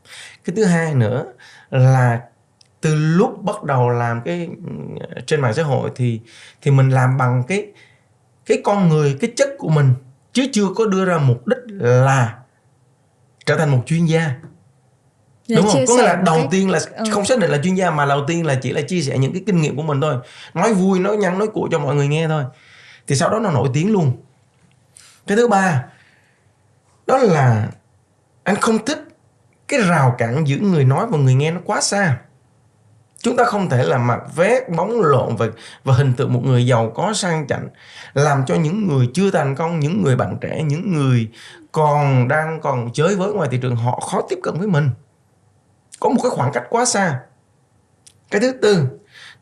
[0.45, 1.25] Cái thứ hai nữa
[1.69, 2.21] là
[2.81, 4.71] từ lúc bắt đầu làm cái ừ,
[5.25, 6.21] trên mạng xã hội thì
[6.61, 7.71] thì mình làm bằng cái
[8.45, 9.93] cái con người cái chất của mình
[10.33, 12.37] chứ chưa có đưa ra mục đích là
[13.45, 14.31] trở thành một chuyên gia
[15.55, 15.85] đúng không?
[15.87, 16.47] có nghĩa là đầu cái...
[16.51, 17.03] tiên là ừ.
[17.11, 19.33] không xác định là chuyên gia mà đầu tiên là chỉ là chia sẻ những
[19.33, 20.15] cái kinh nghiệm của mình thôi.
[20.53, 22.43] Nói vui nói nhăn nói cụ cho mọi người nghe thôi.
[23.07, 24.11] Thì sau đó nó nổi tiếng luôn.
[25.27, 25.83] Cái thứ ba
[27.07, 27.67] đó là
[28.43, 29.07] anh không thích
[29.67, 32.17] cái rào cản giữa người nói và người nghe nó quá xa.
[33.21, 35.47] Chúng ta không thể là mặc vét bóng lộn và
[35.83, 37.67] và hình tượng một người giàu có sang chảnh
[38.13, 41.29] làm cho những người chưa thành công những người bạn trẻ những người
[41.71, 44.89] còn đang còn chơi với ngoài thị trường họ khó tiếp cận với mình
[45.99, 47.19] có một cái khoảng cách quá xa.
[48.31, 48.87] Cái thứ tư,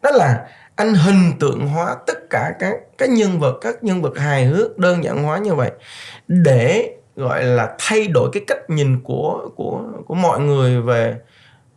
[0.02, 4.18] đó là anh hình tượng hóa tất cả các các nhân vật, các nhân vật
[4.18, 5.72] hài hước, đơn giản hóa như vậy
[6.28, 11.16] để, gọi là, thay đổi cái cách nhìn của của của mọi người về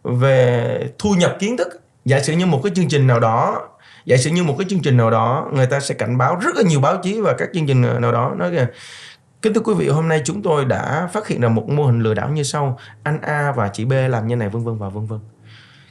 [0.04, 1.80] về thu nhập kiến thức.
[2.04, 3.68] Giả sử như một cái chương trình nào đó,
[4.04, 6.56] giả sử như một cái chương trình nào đó, người ta sẽ cảnh báo rất
[6.56, 8.66] là nhiều báo chí và các chương trình nào đó nói kìa
[9.42, 12.00] Kính thưa quý vị, hôm nay chúng tôi đã phát hiện ra một mô hình
[12.00, 12.78] lừa đảo như sau.
[13.02, 15.20] Anh A và chị B làm như này vân vân và vân vân.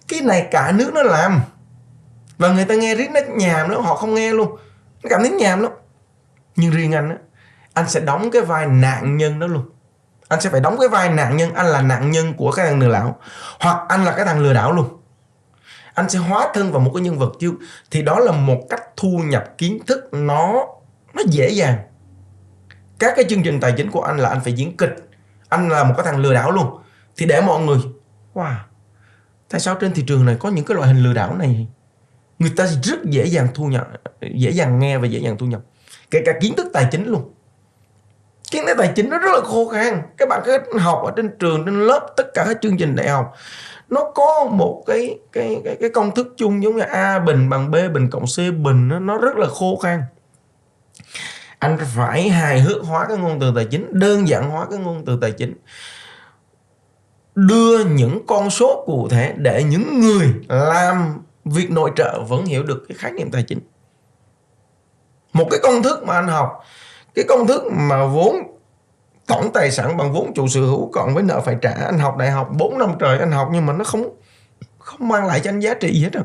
[0.07, 1.41] Cái này cả nước nó làm.
[2.37, 4.55] Và người ta nghe riết nó nhàm lắm, họ không nghe luôn.
[5.03, 5.71] Nó cảm thấy nhàm lắm.
[6.55, 7.15] Nhưng riêng anh á,
[7.73, 9.63] anh sẽ đóng cái vai nạn nhân đó luôn.
[10.27, 12.79] Anh sẽ phải đóng cái vai nạn nhân, anh là nạn nhân của cái thằng
[12.79, 13.19] lừa đảo.
[13.59, 14.87] Hoặc anh là cái thằng lừa đảo luôn.
[15.93, 17.53] Anh sẽ hóa thân vào một cái nhân vật chứ.
[17.91, 20.65] Thì đó là một cách thu nhập kiến thức nó
[21.13, 21.77] nó dễ dàng
[22.99, 24.95] các cái chương trình tài chính của anh là anh phải diễn kịch.
[25.49, 26.67] Anh là một cái thằng lừa đảo luôn.
[27.17, 27.77] Thì để mọi người
[28.33, 28.55] wow
[29.49, 31.67] tại sao trên thị trường này có những cái loại hình lừa đảo này?
[32.39, 33.87] Người ta rất dễ dàng thu nhập
[34.21, 35.61] dễ dàng nghe và dễ dàng thu nhập.
[36.11, 37.33] Kể cả kiến thức tài chính luôn.
[38.51, 40.01] Kiến thức tài chính nó rất là khô khan.
[40.17, 43.09] Các bạn cứ học ở trên trường trên lớp tất cả các chương trình đại
[43.09, 43.33] học.
[43.89, 47.71] Nó có một cái cái cái, cái công thức chung giống như a bình bằng
[47.71, 48.87] b bình cộng c bình.
[48.87, 50.01] Nó, nó rất là khô khan
[51.59, 55.05] anh phải hài hước hóa cái ngôn từ tài chính, đơn giản hóa cái ngôn
[55.05, 55.53] từ tài chính.
[57.35, 62.63] Đưa những con số cụ thể để những người làm việc nội trợ vẫn hiểu
[62.63, 63.59] được cái khái niệm tài chính.
[65.33, 66.63] Một cái công thức mà anh học,
[67.15, 68.35] cái công thức mà vốn
[69.27, 71.71] tổng tài sản bằng vốn chủ sở hữu cộng với nợ phải trả.
[71.71, 74.09] Anh học đại học 4 năm trời anh học nhưng mà nó không
[74.79, 76.23] không mang lại cho anh giá trị gì hết rồi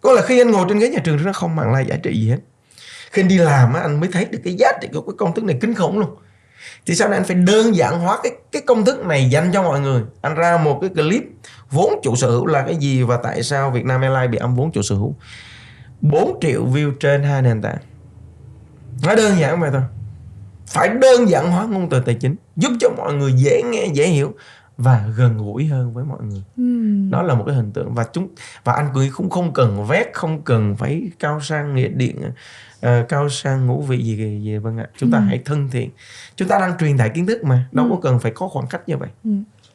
[0.00, 2.20] có là khi anh ngồi trên ghế nhà trường nó không mang lại giá trị
[2.20, 2.38] gì hết
[3.10, 5.34] khi anh đi làm á anh mới thấy được cái giá trị của cái công
[5.34, 6.10] thức này kinh khủng luôn.
[6.86, 9.62] Thì sau này anh phải đơn giản hóa cái cái công thức này dành cho
[9.62, 10.02] mọi người.
[10.20, 11.22] Anh ra một cái clip
[11.70, 14.54] vốn chủ sở hữu là cái gì và tại sao Việt Nam Airlines bị âm
[14.54, 15.14] vốn chủ sở hữu?
[16.00, 17.78] 4 triệu view trên hai nền tảng.
[19.06, 19.82] Nó đơn giản vậy thôi.
[20.66, 24.06] Phải đơn giản hóa ngôn từ tài chính giúp cho mọi người dễ nghe dễ
[24.06, 24.34] hiểu
[24.78, 26.42] và gần gũi hơn với mọi người.
[26.56, 27.10] Ừm.
[27.10, 27.94] đó là một cái hình tượng.
[27.94, 28.28] Và chúng
[28.64, 32.22] và anh cũng không không cần vét không cần phải cao sang nghĩa điện
[32.80, 35.24] ờ, cao sang ngũ vị gì gì, gì vâng ạ chúng ta Ừ.
[35.28, 35.90] hãy thân thiện
[36.36, 37.90] chúng ta đang truyền tải kiến thức mà đâu Ừ.
[37.90, 39.08] có cần phải có khoảng cách như vậy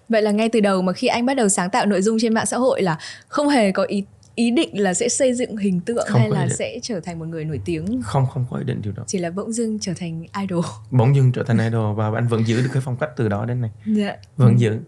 [0.09, 2.33] Vậy là ngay từ đầu mà khi anh bắt đầu sáng tạo nội dung trên
[2.33, 4.03] mạng xã hội là không hề có ý
[4.35, 7.25] ý định là sẽ xây dựng hình tượng Không hay là sẽ trở thành một
[7.25, 9.93] người nổi tiếng không không có ý định điều đó chỉ là bỗng dưng trở
[9.99, 10.65] thành idol.
[10.91, 13.45] bỗng dưng trở thành idol và anh vẫn giữ được cái phong cách từ đó
[13.45, 14.15] đến nay Dạ.
[14.37, 14.79] vẫn giữ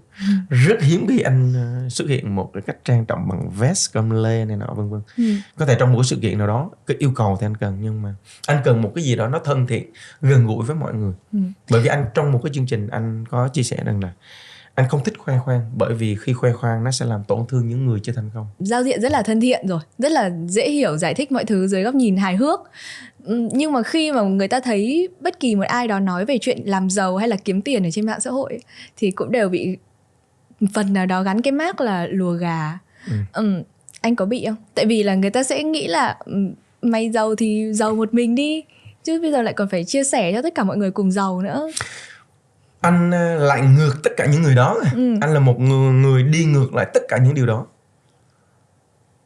[0.50, 4.10] rất hiếm khi anh ờ, xuất hiện một cái cách trang trọng bằng vest com
[4.24, 5.24] lê này nọ vân vân Ừ.
[5.58, 8.02] có thể trong một sự kiện nào đó cái yêu cầu thì anh cần nhưng
[8.02, 8.16] mà
[8.48, 11.40] anh cần một cái gì đó nó thân thiện gần gũi với mọi người Ừ.
[11.72, 14.12] bởi vì anh trong một cái chương trình anh có chia sẻ rằng là
[14.76, 17.68] anh không thích khoe khoang bởi vì khi khoe khoang nó sẽ làm tổn thương
[17.68, 20.70] những người chưa thành công Giao diện rất là thân thiện rồi, rất là dễ
[20.70, 22.60] hiểu, giải thích mọi thứ dưới góc nhìn hài hước.
[23.24, 26.38] Ừ, Nhưng mà khi mà người ta thấy bất kỳ một ai đó nói về
[26.42, 28.60] chuyện làm giàu hay là kiếm tiền ở trên mạng xã hội
[28.98, 29.78] thì cũng đều bị
[30.74, 32.80] phần nào đó gắn cái mác là lùa gà.
[33.08, 33.14] Ừ.
[33.34, 33.64] Ừ,
[34.02, 34.56] anh có bị không?
[34.76, 36.34] Tại vì là người ta sẽ nghĩ là ừ,
[36.82, 38.64] mày giàu thì giàu một mình đi
[39.04, 41.42] chứ bây giờ lại còn phải chia sẻ cho tất cả mọi người cùng giàu
[41.42, 41.68] nữa.
[42.86, 45.14] Anh ờ, lại ngược tất cả những người đó Ừ.
[45.22, 47.66] anh là một người, người đi ngược lại tất cả những điều đó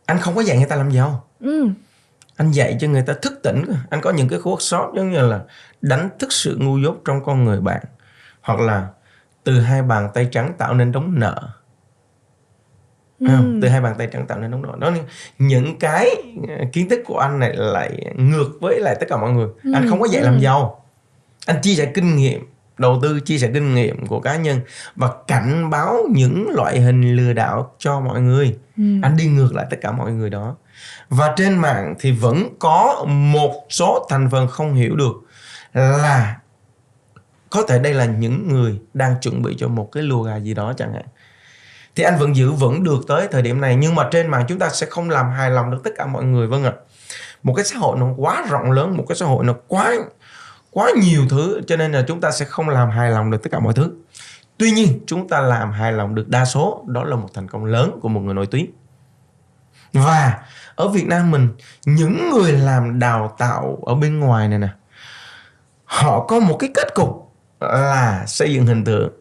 [0.06, 1.68] anh không có dạy người ta làm giàu Ừ.
[2.38, 5.42] anh dạy cho người ta thức tỉnh anh có những cái workshop giống như là
[5.82, 7.82] đánh thức sự ngu dốt trong con người bạn
[8.42, 8.88] hoặc là
[9.44, 11.50] từ hai bàn tay trắng tạo nên đống nợ?
[13.20, 13.60] Ừ.
[13.62, 14.92] từ hai bàn tay trắng tạo nên đống nợ đó
[15.40, 16.10] những cái
[16.50, 19.88] ờ, kiến thức của anh này lại ngược với lại tất cả mọi người anh
[19.90, 20.40] không có dạy làm Ừ.
[20.40, 20.86] giàu
[21.46, 22.42] anh chia sẻ kinh nghiệm
[22.80, 24.60] đầu tư chia sẻ kinh nghiệm của cá nhân
[24.96, 28.58] và cảnh báo những loại hình lừa đảo cho mọi người.
[28.78, 28.84] Ừ.
[29.04, 30.56] anh đi ngược lại tất cả mọi người đó.
[31.10, 35.14] Và trên mạng thì vẫn có một số thành phần không hiểu được
[35.74, 36.38] là
[37.50, 40.54] có thể đây là những người đang chuẩn bị cho một cái lùa gà gì
[40.54, 41.06] đó chẳng hạn.
[41.96, 44.60] Thì anh vẫn giữ vững được tới thời điểm này nhưng mà trên mạng chúng
[44.60, 46.74] ta sẽ không làm hài lòng được tất cả mọi người vâng ạ.
[47.44, 49.96] Một cái xã hội nó quá rộng lớn một cái xã hội nó quá
[50.72, 53.50] quá nhiều thứ cho nên là chúng ta sẽ không làm hài lòng được tất
[53.52, 53.92] cả mọi thứ.
[54.58, 57.66] Tuy nhiên chúng ta làm hài lòng được đa số đó là một thành công
[57.66, 58.72] lớn của một người nổi tiếng.
[59.94, 60.40] Và
[60.76, 61.48] ở Việt Nam mình
[61.86, 64.70] những người làm đào tạo ở bên ngoài này nè
[65.86, 69.12] họ có một cái kết cục là xây dựng hình tượng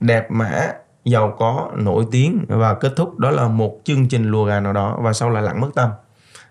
[0.00, 0.68] đẹp mã
[1.04, 3.18] giàu có nổi tiếng và kết thúc.
[3.18, 5.90] Đó là một chương trình lùa gà nào đó và sau lại lặn mất tâm.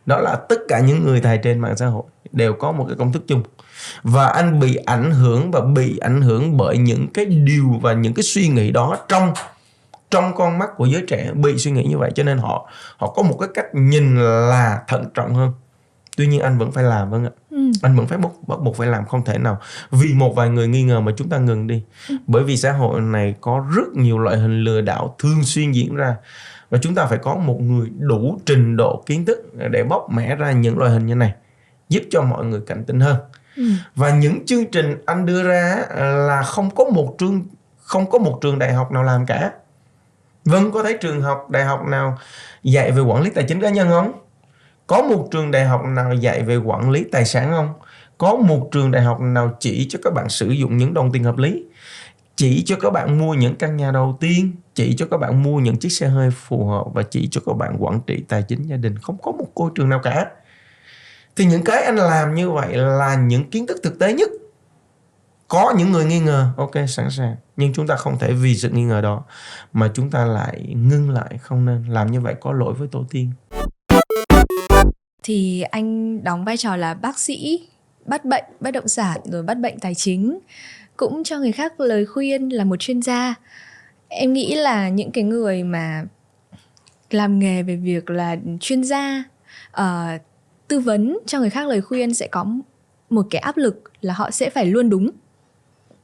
[0.06, 2.98] Đó là tất cả những người thầy trên mạng xã hội đều có một cái
[3.00, 3.44] công thức chung
[4.04, 8.14] và anh bị ảnh hưởng và bị ảnh hưởng bởi những cái điều và những
[8.14, 9.34] cái suy nghĩ đó trong
[10.12, 12.12] trong con mắt của giới trẻ bị suy nghĩ như vậy.
[12.16, 14.16] Cho nên họ họ có một cái cách nhìn
[14.50, 15.52] là thận trọng hơn.
[16.18, 17.32] Tuy nhiên anh vẫn phải làm vâng ạ.
[17.52, 17.72] Ừ.
[17.82, 19.60] anh vẫn phải bắt, bắt buộc phải làm không thể nào.
[19.92, 21.84] Vì một vài người nghi ngờ mà chúng ta ngừng đi.
[22.28, 25.96] Bởi vì xã hội này có rất nhiều loại hình lừa đảo thường xuyên diễn
[25.96, 26.16] ra.
[26.70, 30.36] Và chúng ta phải có một người đủ trình độ kiến thức để bóc mẽ
[30.36, 31.34] ra những loại hình như này
[31.90, 33.16] giúp cho mọi người cảnh tỉnh hơn
[33.58, 33.64] Ừ.
[33.96, 35.86] và những chương trình anh đưa ra
[36.28, 37.46] là không có một trường,
[37.82, 39.52] không có một trường đại học nào làm cả.
[40.46, 42.18] Vâng có thấy trường học, đại học nào
[42.64, 44.12] dạy về quản lý tài chính cá nhân không?
[44.88, 47.74] Có một trường đại học nào dạy về quản lý tài sản không?
[48.18, 51.24] Có một trường đại học nào chỉ cho các bạn sử dụng những đồng tiền
[51.24, 51.64] hợp lý?
[52.36, 54.52] Chỉ cho các bạn mua những căn nhà đầu tiên?
[54.74, 56.84] Chỉ cho các bạn mua những chiếc xe hơi phù hợp?
[56.94, 58.98] Và chỉ cho các bạn quản trị tài chính gia đình?
[58.98, 60.26] Không có một ngôi trường nào cả
[61.40, 64.30] thì những cái anh làm như vậy là những kiến thức thực tế nhất.
[65.48, 67.36] Có những người nghi ngờ ok sẵn sàng.
[67.58, 69.24] Nhưng chúng ta không thể vì sự nghi ngờ đó
[69.74, 71.86] mà chúng ta lại ngưng lại không nên.
[71.90, 73.32] Làm như vậy có lỗi với tổ tiên.
[75.24, 77.68] Thì anh đóng vai trò là bác sĩ
[78.06, 80.40] bắt bệnh bất động sản rồi bắt bệnh tài chính.
[80.98, 83.36] Cũng cho người khác lời khuyên là một chuyên gia.
[84.08, 86.04] Em nghĩ là những cái người mà
[87.10, 89.24] làm nghề về việc là chuyên gia
[89.82, 90.22] uh,
[90.70, 92.46] tư vấn cho người khác lời khuyên sẽ có
[93.10, 95.10] một cái áp lực là họ sẽ phải luôn đúng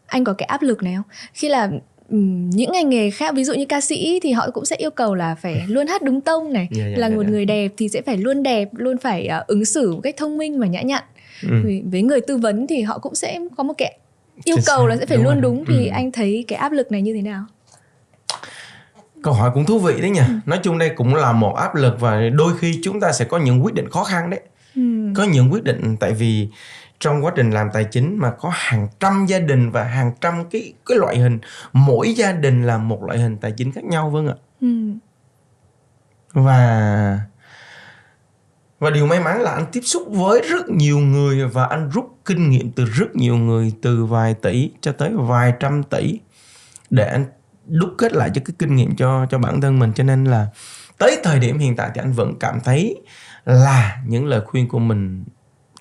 [0.08, 1.72] anh có cái áp lực này không khi là
[2.50, 5.16] những ngành nghề khác ví dụ như ca sĩ thì họ cũng sẽ yêu cầu
[5.16, 7.32] là phải luôn hát đúng tông này yeah, yeah, là yeah, một yeah.
[7.32, 10.38] người đẹp thì sẽ phải luôn đẹp luôn phải uh, ứng xử một cách thông
[10.38, 11.04] minh và nhã nhặn
[11.44, 11.50] ừ.
[11.92, 13.98] với người tư vấn thì họ cũng sẽ có một cái
[14.44, 15.42] yêu cầu là sẽ phải đúng luôn rồi.
[15.42, 15.92] đúng thì ừ.
[15.94, 17.46] anh thấy cái áp lực này như thế nào
[19.24, 20.34] câu hỏi cũng thú vị đấy nhỉ ừ.
[20.46, 23.38] nói chung đây cũng là một áp lực và đôi khi chúng ta sẽ có
[23.38, 24.42] những quyết định khó khăn đấy
[24.76, 24.82] ừ.
[25.16, 26.50] có những quyết định tại vì
[27.00, 30.50] trong quá trình làm tài chính mà có hàng trăm gia đình và hàng trăm
[30.50, 31.40] cái cái loại hình
[31.74, 34.68] mỗi gia đình là một loại hình tài chính khác nhau vâng ạ ừ.
[36.34, 37.20] và
[38.80, 42.06] và điều may mắn là anh tiếp xúc với rất nhiều người và anh rút
[42.26, 46.20] kinh nghiệm từ rất nhiều người từ vài tỷ cho tới vài trăm tỷ
[46.90, 47.26] để anh
[47.68, 50.48] đúc kết lại cho cái kinh nghiệm cho cho bản thân mình cho nên là
[50.98, 53.02] tới thời điểm hiện tại thì anh vẫn cảm thấy
[53.46, 55.26] là những lời khuyên của mình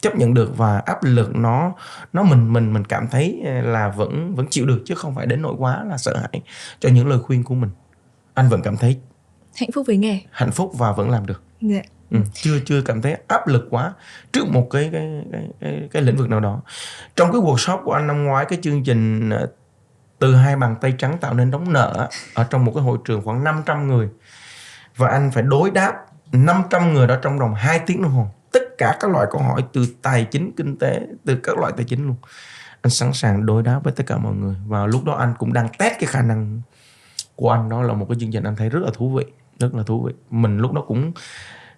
[0.01, 1.75] chấp nhận được và áp lực nó
[2.13, 5.43] nó mình mình mình cảm thấy là vẫn vẫn chịu được chứ không phải đến
[5.43, 6.43] nỗi quá là sợ hãi
[6.79, 7.71] cho những lời khuyên của mình
[8.35, 9.01] anh vẫn cảm thấy
[9.57, 11.43] hạnh phúc với nghề hạnh phúc và vẫn làm được.
[11.61, 11.83] Dạ.
[12.11, 13.93] Ừ, chưa chưa cảm thấy áp lực quá
[14.33, 16.63] trước một cái cái, cái cái cái lĩnh vực nào đó
[17.17, 19.47] trong cái workshop của anh năm ngoái cái chương trình ờ,
[20.19, 23.23] từ hai bàn tay trắng tạo nên đóng nợ ở trong một cái hội trường
[23.23, 24.09] khoảng 500 người
[24.97, 25.95] và anh phải đối đáp
[26.35, 28.27] 500 người đó trong vòng 2 tiếng đồng hồ.
[28.53, 31.85] Tất cả các loại câu hỏi từ tài chính, kinh tế, từ các loại tài
[31.85, 32.17] chính luôn.
[32.83, 34.55] Anh sẵn sàng đối đáp với tất cả mọi người.
[34.67, 36.61] Và lúc đó anh cũng đang test cái khả năng
[37.37, 37.69] của anh.
[37.69, 39.25] Đó là một cái chương trình anh thấy rất là thú vị,
[39.59, 40.13] rất là thú vị.
[40.31, 41.13] Mình lúc đó cũng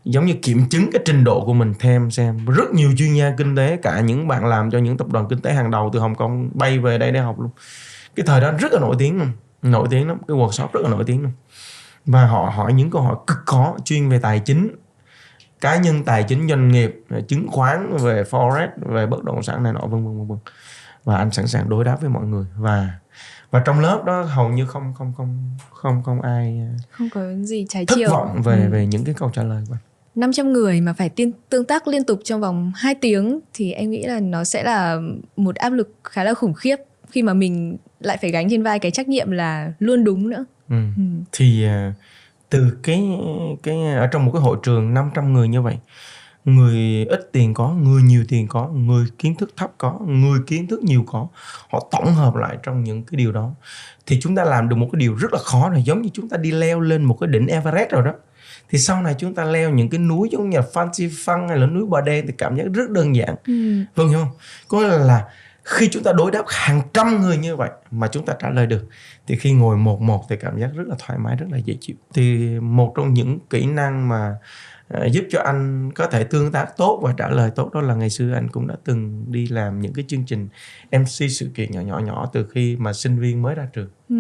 [0.05, 2.47] giống như kiểm chứng cái trình độ của mình thêm xem.
[2.47, 5.41] Rất nhiều chuyên gia kinh tế, cả những bạn làm cho những tập đoàn kinh
[5.41, 7.51] tế hàng đầu từ Hồng Kông bay về đây để học luôn.
[8.17, 9.29] Cái thời đó rất là nổi tiếng luôn.
[9.63, 10.19] Nổi tiếng lắm.
[10.29, 11.33] Cái workshop rất là nổi tiếng luôn
[12.07, 14.71] và họ hỏi những câu hỏi cực khó chuyên về tài chính.
[15.61, 19.73] Cá nhân tài chính doanh nghiệp chứng khoán về forex về bất động sản này
[19.73, 20.39] nọ vân vân vân vân.
[21.05, 22.45] Và anh sẵn sàng đối đáp với mọi người.
[22.57, 22.89] Và
[23.51, 27.67] và trong lớp đó hầu như không không không không không ai không có gì
[27.69, 28.09] trái chiều.
[28.09, 28.71] thất vọng về ừ.
[28.71, 29.81] về những cái câu trả lời của anh.
[30.15, 33.91] 500 người mà phải tiên, tương tác liên tục trong vòng 2 tiếng thì em
[33.91, 34.99] nghĩ là nó sẽ là
[35.37, 36.77] một áp lực khá là khủng khiếp
[37.11, 40.45] khi mà mình lại phải gánh trên vai cái trách nhiệm là luôn đúng nữa.
[40.69, 40.77] Ừ.
[40.97, 41.03] Ừ.
[41.33, 41.95] Thì uh,
[42.51, 43.19] từ cái
[43.63, 45.79] cái ở trong một cái hội trường 500 người như vậy
[46.45, 50.67] người ít tiền có người nhiều tiền có người kiến thức thấp có người kiến
[50.67, 51.29] thức nhiều có
[51.69, 53.51] họ tổng hợp lại trong những cái điều đó
[54.07, 56.29] thì chúng ta làm được một cái điều rất là khó này giống như chúng
[56.29, 58.13] ta đi leo lên một cái đỉnh Everest rồi đó
[58.69, 61.59] thì sau này chúng ta leo những cái núi giống như là Fancy Fun hay
[61.59, 63.85] là núi Bà Đen thì cảm giác rất đơn giản ừ.
[63.95, 65.25] vâng hiểu không có nghĩa là
[65.67, 68.67] khi chúng ta đối đáp hàng trăm người như vậy mà chúng ta trả lời
[68.67, 68.89] được
[69.27, 71.75] thì khi ngồi một một thì cảm giác rất là thoải mái rất là dễ
[71.81, 74.35] chịu thì một trong những kỹ năng mà
[74.95, 77.95] uh, giúp cho anh có thể tương tác tốt và trả lời tốt đó là
[77.95, 80.49] ngày xưa anh cũng đã từng đi làm những cái chương trình
[80.93, 83.89] MC sự kiện nhỏ nhỏ nhỏ từ khi mà sinh viên mới ra trường.
[84.09, 84.17] Ừ,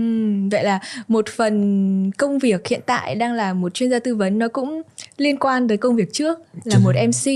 [0.51, 4.39] vậy là một phần công việc hiện tại đang là một chuyên gia tư vấn
[4.39, 4.83] nó cũng
[5.17, 7.33] liên quan tới công việc trước là một MC.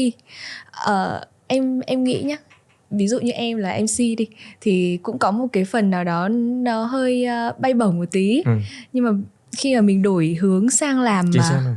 [0.70, 2.37] Ờ, em em nghĩ nhá
[2.90, 4.29] ví dụ như em là MC đi
[4.61, 6.29] thì cũng có một cái phần nào đó
[6.62, 8.53] nó hơi uh, bay bổng một tí ừ.
[8.92, 9.11] nhưng mà
[9.57, 11.76] khi mà mình đổi hướng sang làm mà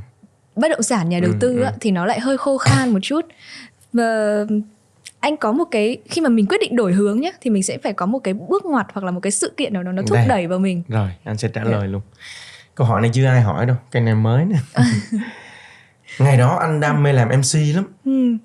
[0.56, 1.63] bất động sản nhà đầu ừ, tư ừ.
[1.63, 3.26] Á, thì nó lại hơi khô khan một chút
[3.93, 4.45] và
[5.19, 7.78] anh có một cái khi mà mình quyết định đổi hướng nhé thì mình sẽ
[7.78, 10.02] phải có một cái bước ngoặt hoặc là một cái sự kiện nào đó nó
[10.08, 10.28] thúc Đây.
[10.28, 11.71] đẩy vào mình rồi anh sẽ trả yeah.
[11.71, 11.78] Dạ.
[11.78, 12.02] lời luôn
[12.76, 14.58] câu hỏi này chưa ai hỏi đâu cái này mới nè
[16.19, 18.38] ngày đó anh đam mê làm mc lắm ừ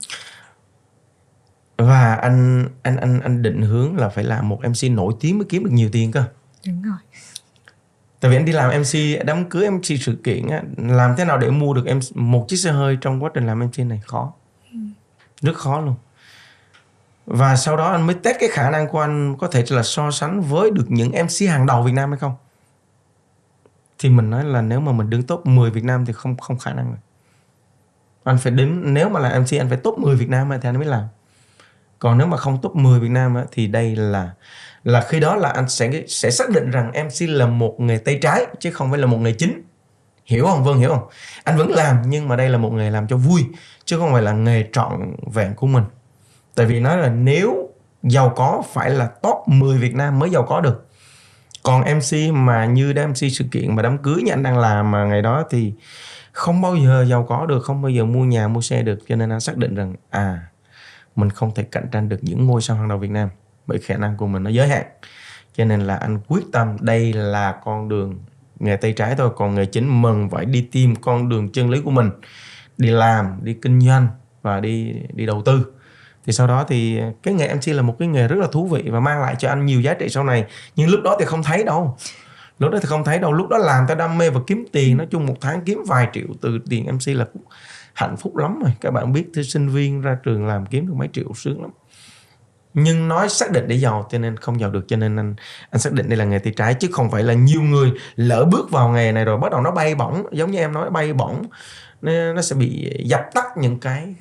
[1.78, 5.46] và anh anh anh anh định hướng là phải làm một mc nổi tiếng mới
[5.48, 6.24] kiếm được nhiều tiền cơ.
[6.66, 6.98] Đúng rồi.
[8.20, 11.38] Tại vì anh đi làm mc đám cưới mc sự kiện á, làm thế nào
[11.38, 14.00] để mua được em một chiếc xe hơi trong quá trình làm mc này?
[14.06, 14.32] Khó.
[14.72, 14.78] Ừ.
[15.40, 15.94] rất khó luôn.
[17.26, 20.10] Và sau đó anh mới test cái khả năng của anh có thể là so
[20.10, 22.34] sánh với được những mc hàng đầu việt nam hay không?
[23.98, 26.58] Thì mình nói là nếu mà mình đứng top 10 Việt Nam thì không không
[26.58, 26.98] khả năng rồi.
[28.24, 30.76] Anh phải đứng nếu mà là MC anh phải top 10 Việt Nam thì anh
[30.76, 31.04] mới làm
[31.98, 34.30] còn nếu mà không top 10 Việt Nam á, thì đây là
[34.84, 38.18] là khi đó là anh sẽ sẽ xác định rằng MC là một nghề tay
[38.22, 39.62] trái chứ không phải là một nghề chính.
[40.24, 40.64] Hiểu không?
[40.64, 41.08] Vâng hiểu không?
[41.44, 43.44] Anh vẫn làm nhưng mà đây là một nghề làm cho vui
[43.84, 45.84] chứ không phải là nghề trọn vẹn của mình.
[46.54, 47.68] Tại vì nói là nếu
[48.02, 50.88] giàu có phải là top 10 Việt Nam mới giàu có được.
[51.62, 54.90] Còn MC mà như đám MC sự kiện mà đám cưới như anh đang làm
[54.90, 55.72] mà ngày đó thì
[56.32, 58.98] không bao giờ giàu có được không bao giờ mua nhà mua xe được.
[59.08, 60.47] Cho nên anh xác định rằng à
[61.18, 63.28] mình không thể cạnh tranh được những ngôi sao hàng đầu Việt Nam,
[63.66, 64.84] bởi khả năng của mình nó giới hạn.
[65.56, 68.18] Cho nên là anh quyết tâm, đây là con đường
[68.58, 71.80] nghề tay trái thôi, còn nghề chính mình phải đi tìm con đường chân lý
[71.80, 72.10] của mình,
[72.78, 74.08] đi làm, đi kinh doanh
[74.42, 75.72] và đi đi đầu tư.
[76.26, 78.84] Thì sau đó thì cái nghề MC là một cái nghề rất là thú vị
[78.90, 80.44] và mang lại cho anh nhiều giá trị sau này.
[80.76, 81.96] Nhưng lúc đó thì không thấy đâu.
[82.58, 83.32] Lúc đó thì không thấy đâu.
[83.32, 86.08] Lúc đó làm tao đam mê và kiếm tiền, nói chung một tháng kiếm vài
[86.12, 87.42] triệu từ tiền MC là cũng
[87.98, 88.72] hạnh phúc lắm rồi.
[88.80, 91.70] Các bạn biết thì sinh viên ra trường làm kiếm được mấy triệu sướng lắm.
[92.74, 95.34] Nhưng nói xác định để giàu cho nên không giàu được cho nên anh
[95.70, 98.44] anh xác định đây là nghề tay trái chứ không phải là nhiều người lỡ
[98.44, 100.26] bước vào nghề này rồi bắt đầu nó bay bổng.
[100.32, 101.42] Giống như em nói bay bổng
[102.02, 104.14] nó, nó sẽ bị dập tắt những cái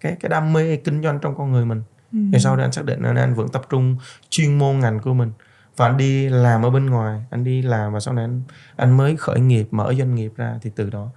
[0.00, 1.82] cái cái đam mê kinh doanh trong con người mình.
[2.12, 2.18] Ừ.
[2.32, 3.96] rồi sau đó anh xác định nên anh vẫn tập trung
[4.30, 5.32] chuyên môn ngành của mình
[5.76, 8.42] và anh đi làm ở bên ngoài anh đi làm và sau này anh
[8.76, 11.08] anh mới khởi nghiệp mở doanh nghiệp ra thì từ đó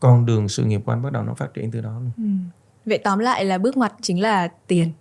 [0.00, 2.10] con đường sự nghiệp của anh bắt đầu nó phát triển từ đó luôn.
[2.16, 2.50] Ừ.
[2.86, 4.92] vậy tóm lại là bước ngoặt chính là tiền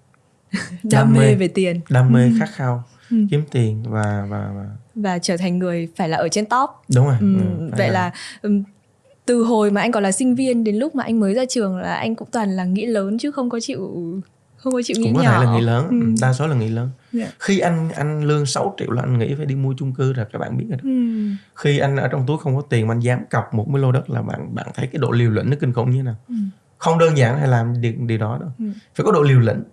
[0.51, 2.32] đam, đam mê, mê về tiền đam mê ừ.
[2.39, 3.18] khát khao ừ.
[3.30, 7.05] kiếm tiền và và và và trở thành người phải là ở trên top đúng
[7.05, 8.11] rồi ừ, ừ, vậy là,
[8.41, 8.49] là
[9.26, 11.78] từ hồi mà anh còn là sinh viên đến lúc mà anh mới ra trường
[11.78, 13.80] là anh cũng toàn là nghĩ lớn chứ không có chịu
[14.57, 15.39] không có chịu nghĩ cũng có nhỏ.
[15.39, 16.16] thể là nghĩ lớn ừ.
[16.22, 17.30] đa số là nghĩ lớn yeah.
[17.30, 17.36] Dạ.
[17.39, 20.26] khi anh anh lương 6 triệu là anh nghĩ phải đi mua chung cư rồi
[20.34, 20.91] các bạn biết rồi đó ừ.
[21.55, 23.91] khi anh ở trong túi không có tiền mà anh dám cọc một cái lô
[23.91, 26.16] đất là bạn bạn thấy cái độ liều lĩnh nó kinh khủng như thế nào
[26.28, 26.36] ừ.
[26.78, 28.66] không đơn giản hay làm điều, điều đó đâu ừ.
[28.95, 29.63] phải có độ liều lĩnh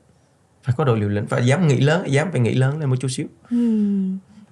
[0.63, 2.97] phải có độ liều lĩnh phải dám nghĩ lớn dám phải nghĩ lớn lên một
[3.01, 3.57] chút xíu ừ.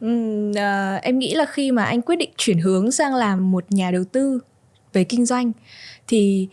[0.00, 3.64] Ừ, uh, em nghĩ là khi mà anh quyết định chuyển hướng sang làm một
[3.68, 4.40] nhà đầu tư
[4.92, 5.52] về kinh doanh
[6.08, 6.48] thì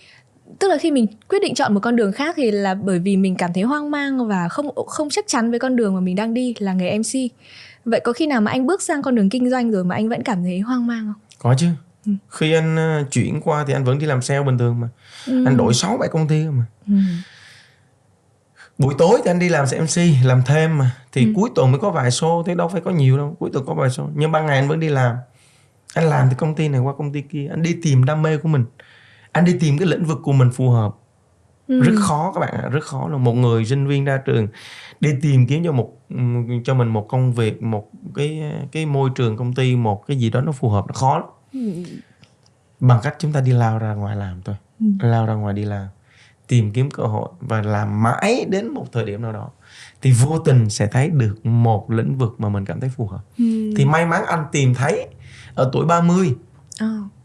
[0.60, 3.18] tức là khi mình quyết định chọn một con đường khác thì là bởi vì
[3.18, 6.16] mình cảm thấy hoang mang và không không chắc chắn với con đường mà mình
[6.16, 7.32] đang đi là nghề MC.
[7.86, 10.10] Vậy có khi nào mà anh bước sang con đường kinh doanh rồi mà anh
[10.10, 11.22] vẫn cảm thấy hoang mang không?
[11.40, 11.68] Có chứ.
[12.06, 12.12] Ừ.
[12.30, 14.90] Khi anh uh, chuyển qua thì anh vẫn đi làm sale bình thường mà.
[15.28, 15.46] Ừ.
[15.46, 16.64] Anh đổi 6 7 công ty mà.
[16.88, 16.94] Ừ.
[18.78, 21.32] Buổi tối thì anh đi làm MC làm thêm mà thì ừ.
[21.36, 23.74] cuối tuần mới có vài show thế đâu phải có nhiều đâu, cuối tuần có
[23.74, 24.10] vài show.
[24.16, 25.16] Nhưng ban ngày anh vẫn đi làm.
[25.94, 28.38] Anh làm từ công ty này qua công ty kia, anh đi tìm đam mê
[28.38, 28.66] của mình
[29.38, 30.96] anh đi tìm cái lĩnh vực của mình phù hợp
[31.68, 31.82] ừ.
[31.82, 34.48] rất khó các bạn ạ rất khó là một người sinh viên ra trường
[35.00, 35.94] đi tìm kiếm cho một
[36.64, 40.30] cho mình một công việc một cái cái môi trường công ty một cái gì
[40.30, 41.84] đó nó phù hợp nó khó lắm ừ.
[42.80, 44.86] bằng cách chúng ta đi lao ra ngoài làm thôi ừ.
[45.00, 45.88] lao ra ngoài đi làm
[46.48, 49.50] tìm kiếm cơ hội và làm mãi đến một thời điểm nào đó
[50.02, 53.22] thì vô tình sẽ thấy được một lĩnh vực mà mình cảm thấy phù hợp
[53.38, 53.74] ừ.
[53.78, 55.08] thì may mắn anh tìm thấy
[55.56, 56.36] ở tuổi 30
[56.84, 57.17] oh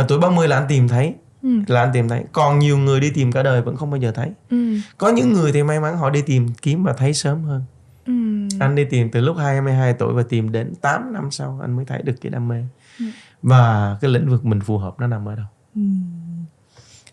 [0.00, 1.48] ở tuổi 30 là anh tìm thấy ừ.
[1.66, 4.12] là anh tìm thấy còn nhiều người đi tìm cả đời vẫn không bao giờ
[4.12, 4.76] thấy ừ.
[4.98, 7.62] có những người thì may mắn họ đi tìm kiếm và thấy sớm hơn
[8.06, 8.12] ừ.
[8.60, 11.84] anh đi tìm từ lúc 22 tuổi và tìm đến 8 năm sau anh mới
[11.84, 12.64] thấy được cái đam mê
[12.98, 13.04] ừ.
[13.42, 15.82] và cái lĩnh vực mình phù hợp nó nằm ở đâu ừ.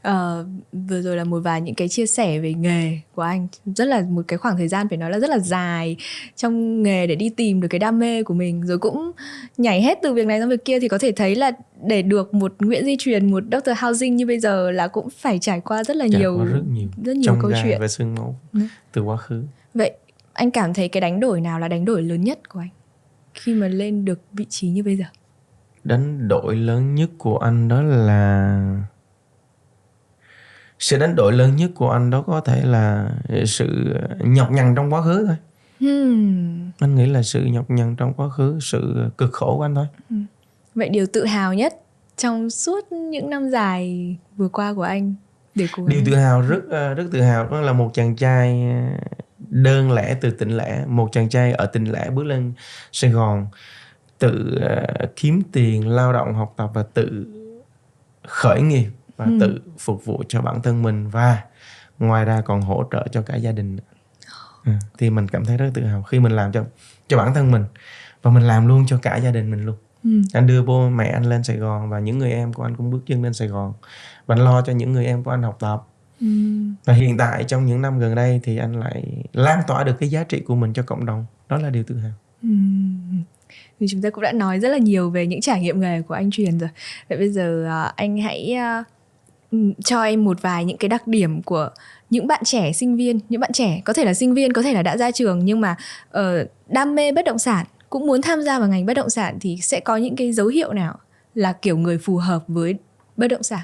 [0.08, 0.48] Uh,
[0.90, 4.06] vừa rồi là một vài những cái chia sẻ về nghề của anh rất là
[4.10, 5.96] một cái khoảng thời gian phải nói là rất là dài
[6.36, 9.12] trong nghề để đi tìm được cái đam mê của mình rồi cũng
[9.58, 11.52] nhảy hết từ việc này sang việc kia thì có thể thấy là
[11.84, 13.72] để được một Nguyễn Di Truyền một Dr.
[13.82, 16.88] Housing như bây giờ là cũng phải trải qua rất là trải nhiều rất nhiều
[17.04, 18.60] rất nhiều câu chuyện và xương máu ừ.
[18.94, 19.44] từ quá khứ
[19.74, 19.92] vậy
[20.34, 22.70] anh cảm thấy cái đánh đổi nào là đánh đổi lớn nhất của anh
[23.34, 25.06] khi mà lên được vị trí như bây giờ
[25.84, 28.84] đánh đổi lớn nhất của anh đó là
[30.80, 33.10] sự đánh đổi lớn nhất của anh đó có thể là
[33.46, 35.36] sự nhọc nhằn trong quá khứ thôi
[35.80, 36.72] hmm.
[36.80, 39.88] anh nghĩ là sự nhọc nhằn trong quá khứ sự cực khổ của anh thôi
[40.10, 40.26] hmm.
[40.76, 41.74] vậy điều tự hào nhất
[42.18, 45.16] trong suốt những năm dài vừa qua của anh
[45.56, 48.70] để cố điều tự hào rất ờ, rất tự hào đó là một chàng trai
[48.72, 49.08] ờ,
[49.50, 52.54] đơn lẻ từ tỉnh lẻ một chàng trai ở tỉnh lẻ bước lên
[52.92, 53.48] sài gòn
[54.20, 54.60] tự
[55.04, 57.26] uh, kiếm tiền lao động học tập và tự
[58.28, 59.38] khởi nghiệp và ừ.
[59.40, 61.44] tự phục vụ cho bản thân mình và
[62.00, 63.78] ngoài ra còn hỗ trợ cho cả gia đình
[64.64, 66.64] à, thì mình cảm thấy rất tự hào khi mình làm cho
[67.08, 67.64] cho bản thân mình
[68.22, 69.76] và mình làm luôn cho cả gia đình mình luôn.
[70.04, 70.22] Ừ.
[70.34, 72.92] anh đưa bố mẹ anh lên Sài Gòn và những người em của anh cũng
[72.92, 73.74] bước chân lên Sài Gòn
[74.26, 75.84] và anh lo cho những người em của anh học tập.
[76.22, 76.28] Ừ.
[76.86, 80.10] và hiện tại trong những năm gần đây thì anh lại lan tỏa được cái
[80.10, 81.26] giá trị của mình cho cộng đồng.
[81.50, 82.12] Đó là điều tự hào.
[82.44, 82.50] Ừ.
[83.80, 86.14] Vì chúng ta cũng đã nói rất là nhiều về những trải nghiệm nghề của
[86.14, 86.70] anh truyền rồi.
[87.10, 88.84] Vậy bây giờ à, anh hãy à,
[89.52, 91.70] Ừ, cho em một vài những cái đặc điểm của
[92.10, 93.20] những bạn trẻ sinh viên.
[93.30, 95.62] Những bạn trẻ có thể là sinh viên có thể là đã ra trường nhưng
[95.62, 95.76] mà
[96.18, 96.24] uh,
[96.68, 99.58] đam mê bất động sản cũng muốn tham gia vào ngành bất động sản thì
[99.62, 100.98] sẽ có những cái dấu hiệu nào
[101.36, 102.76] là kiểu người phù hợp với
[103.18, 103.62] bất động sản?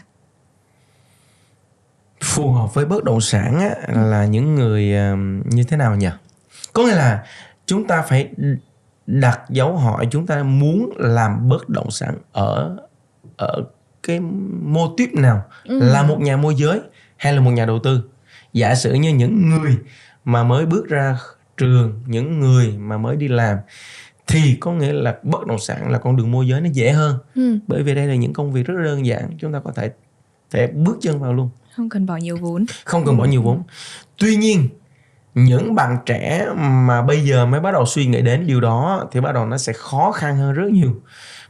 [2.23, 5.17] Phù hợp với bất động sản á, là những người uh,
[5.53, 6.09] như thế nào nhỉ?
[6.73, 7.23] Có nghĩa là
[7.65, 8.29] chúng ta phải
[9.07, 12.77] đặt dấu hỏi chúng ta muốn làm bất động sản ở
[13.37, 13.63] ở
[14.03, 14.19] cái
[14.61, 15.79] mô típ nào ừ.
[15.79, 16.81] là một nhà môi giới
[17.17, 18.01] hay là một nhà đầu tư?
[18.53, 19.77] Giả sử như những người
[20.25, 21.17] mà mới bước ra
[21.57, 23.57] trường những người mà mới đi làm
[24.27, 27.17] thì có nghĩa là bất động sản là con đường môi giới nó dễ hơn.
[27.35, 27.57] Ừ.
[27.67, 29.91] bởi vì đây là những công việc rất đơn giản chúng ta có thể
[30.51, 31.49] thể bước chân vào luôn.
[31.75, 32.65] Không cần bỏ nhiều vốn.
[32.85, 33.63] Không cần bỏ nhiều vốn.
[34.17, 34.69] Tuy nhiên
[35.35, 39.21] những bạn trẻ mà bây giờ mới bắt đầu suy nghĩ đến điều đó thì
[39.21, 41.01] bắt đầu nó sẽ khó khăn hơn rất nhiều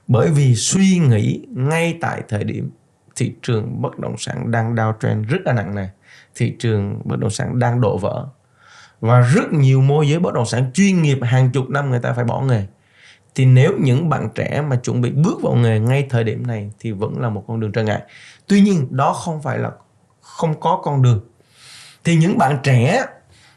[0.07, 2.71] bởi vì suy nghĩ ngay tại thời điểm
[3.15, 5.87] thị trường bất động sản đang downtrend rất là nặng nề,
[6.35, 8.27] thị trường bất động sản đang đổ vỡ.
[8.99, 12.13] Và rất nhiều môi giới bất động sản chuyên nghiệp hàng chục năm người ta
[12.13, 12.65] phải bỏ nghề.
[13.35, 16.71] Thì nếu những bạn trẻ mà chuẩn bị bước vào nghề ngay thời điểm này
[16.79, 18.01] thì vẫn là một con đường trở ngại.
[18.47, 19.71] Tuy nhiên, đó không phải là
[20.21, 21.21] không có con đường.
[22.03, 23.05] Thì những bạn trẻ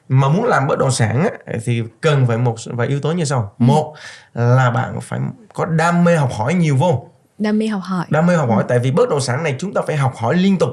[0.09, 1.29] mà muốn làm bất động sản
[1.65, 3.55] thì cần phải một vài yếu tố như sau.
[3.59, 3.65] Ừ.
[3.65, 3.95] một
[4.35, 5.21] là bạn phải
[5.55, 7.09] có đam mê học hỏi nhiều vô.
[7.39, 8.07] Đam mê học hỏi.
[8.11, 8.67] Đam mê học hỏi ừ.
[8.69, 10.71] tại vì bất động sản này chúng ta phải học hỏi liên tục.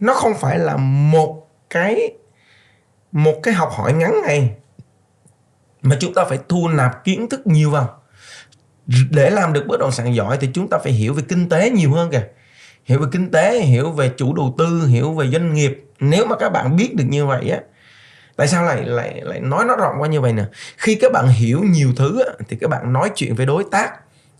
[0.00, 2.12] Nó không phải là một cái
[3.12, 4.50] một cái học hỏi ngắn ngày
[5.82, 7.98] mà chúng ta phải thu nạp kiến thức nhiều vào.
[9.10, 11.70] Để làm được bất động sản giỏi thì chúng ta phải hiểu về kinh tế
[11.70, 12.22] nhiều hơn kìa.
[12.84, 15.84] Hiểu về kinh tế hiểu về chủ đầu tư hiểu về doanh nghiệp.
[16.00, 17.60] Nếu mà các bạn biết được như vậy á
[18.36, 20.44] tại sao lại lại lại nói nó rộng qua như vậy nè?
[20.76, 23.90] Khi các bạn hiểu nhiều thứ thì các bạn nói chuyện với đối tác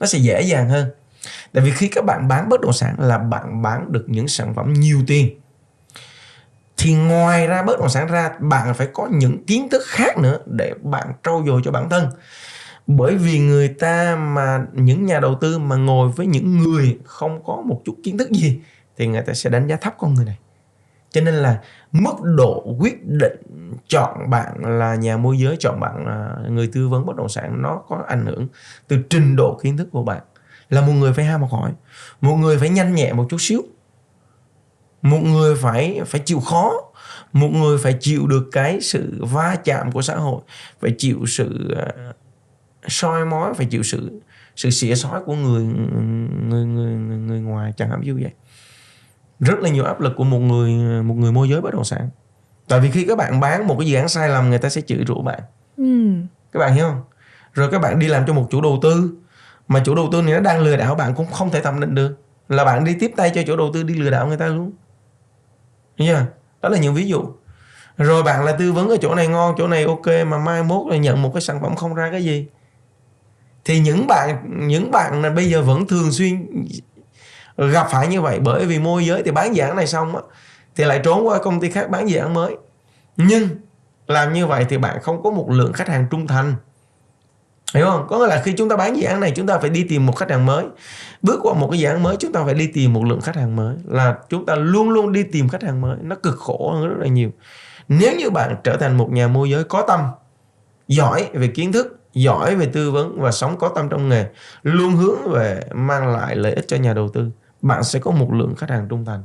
[0.00, 0.90] nó sẽ dễ dàng hơn.
[1.52, 4.54] Tại vì khi các bạn bán bất động sản là bạn bán được những sản
[4.54, 5.40] phẩm nhiều tiền.
[6.76, 10.38] Thì ngoài ra bất động sản ra, bạn phải có những kiến thức khác nữa
[10.46, 12.10] để bạn trau dồi cho bản thân.
[12.86, 17.44] Bởi vì người ta mà, những nhà đầu tư mà ngồi với những người không
[17.44, 18.60] có một chút kiến thức gì,
[18.96, 20.38] thì người ta sẽ đánh giá thấp con người này.
[21.10, 21.58] Cho nên là
[22.02, 23.36] mức độ quyết định
[23.88, 27.62] chọn bạn là nhà môi giới chọn bạn là người tư vấn bất động sản
[27.62, 28.46] nó có ảnh hưởng
[28.88, 30.22] từ trình độ kiến thức của bạn.
[30.70, 31.72] Là một người phải ham học hỏi
[32.20, 33.62] một người phải nhanh nhẹ một chút xíu
[35.02, 36.72] một người phải phải chịu khó
[37.32, 40.42] một người phải chịu được cái sự va chạm của xã hội
[40.80, 42.12] phải chịu sự ờ,
[42.88, 44.20] soi mói phải chịu sự
[44.56, 48.32] sự xỉa sói của người người người người, người ngoài chẳng hạn như vậy
[49.40, 50.72] rất là nhiều áp lực của một người
[51.02, 52.08] một người môi giới bất động sản.
[52.68, 54.80] Tại vì khi các bạn bán một cái dự án sai lầm người ta sẽ
[54.80, 55.40] chửi rủa bạn.
[55.76, 56.10] Ừ.
[56.52, 57.00] các bạn hiểu không?
[57.52, 59.16] Rồi các bạn đi làm cho một chủ đầu tư
[59.68, 61.94] mà chủ đầu tư này nó đang lừa đảo bạn cũng không thể thẩm định
[61.94, 62.16] được.
[62.48, 64.72] Là bạn đi tiếp tay cho chủ đầu tư đi lừa đảo người ta luôn.
[65.96, 66.26] Chưa?
[66.62, 67.24] đó là những ví dụ.
[67.96, 70.86] Rồi bạn là tư vấn ở chỗ này ngon chỗ này ok mà mai mốt
[70.90, 72.46] là nhận một cái sản phẩm không ra cái gì.
[73.64, 76.46] Thì những bạn những bạn này bây giờ vẫn thường xuyên
[77.56, 80.22] gặp phải như vậy bởi vì môi giới thì bán dự án này xong á,
[80.76, 82.56] thì lại trốn qua công ty khác bán dự án mới.
[83.16, 83.48] Nhưng
[84.06, 86.54] làm như vậy thì bạn không có một lượng khách hàng trung thành.
[87.74, 88.06] Hiểu không?
[88.08, 90.06] Có nghĩa là khi chúng ta bán dự án này, chúng ta phải đi tìm
[90.06, 90.64] một khách hàng mới.
[91.22, 93.36] Bước qua một cái dự án mới, chúng ta phải đi tìm một lượng khách
[93.36, 93.76] hàng mới.
[93.84, 95.96] Là chúng ta luôn luôn đi tìm khách hàng mới.
[96.02, 97.30] Nó cực khổ hơn rất là nhiều.
[97.88, 100.00] Nếu như bạn trở thành một nhà môi giới có tâm,
[100.88, 104.26] giỏi về kiến thức, giỏi về tư vấn và sống có tâm trong nghề,
[104.62, 107.30] luôn hướng về mang lại lợi ích cho nhà đầu tư
[107.62, 109.22] bạn sẽ có một lượng khách hàng trung thành.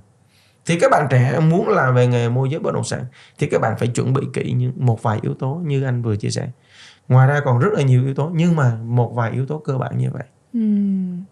[0.66, 3.06] Thì các bạn trẻ muốn làm về nghề môi giới bất động sản
[3.40, 6.16] thì các bạn phải chuẩn bị kỹ những một vài yếu tố như anh vừa
[6.16, 6.48] chia sẻ.
[7.08, 9.78] Ngoài ra còn rất là nhiều yếu tố nhưng mà một vài yếu tố cơ
[9.78, 10.24] bản như vậy.
[10.58, 11.24] Uhm.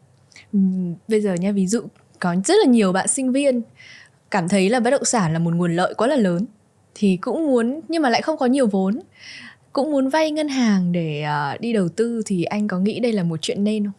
[1.07, 1.81] bây giờ nha ví dụ
[2.19, 3.61] có rất là nhiều bạn sinh viên
[4.31, 6.45] cảm thấy là bất động sản là một nguồn lợi quá là lớn
[6.95, 8.99] thì cũng muốn nhưng mà lại không có nhiều vốn
[9.73, 13.11] cũng muốn vay ngân hàng để uh, đi đầu tư thì anh có nghĩ đây
[13.13, 13.93] là một chuyện nên không?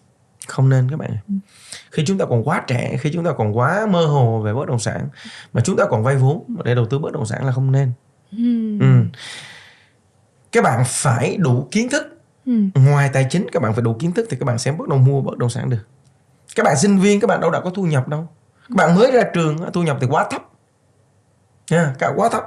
[0.50, 1.34] Không nên các bạn ừ.
[1.90, 4.68] khi chúng ta còn quá trẻ khi chúng ta còn quá mơ hồ về bất
[4.68, 5.08] động sản
[5.52, 7.92] mà chúng ta còn vay vốn để đầu tư bất động sản là không nên
[8.32, 8.78] ừ.
[8.80, 9.04] Ừ.
[10.52, 12.52] các bạn phải đủ kiến thức ừ.
[12.74, 14.98] ngoài tài chính các bạn phải đủ kiến thức thì các bạn sẽ bắt đầu
[14.98, 15.86] mua bất động sản được
[16.56, 18.28] các bạn sinh viên các bạn đâu đã có thu nhập đâu
[18.68, 20.42] các bạn mới ra trường thu nhập thì quá thấp
[21.70, 22.44] nha cả quá thấp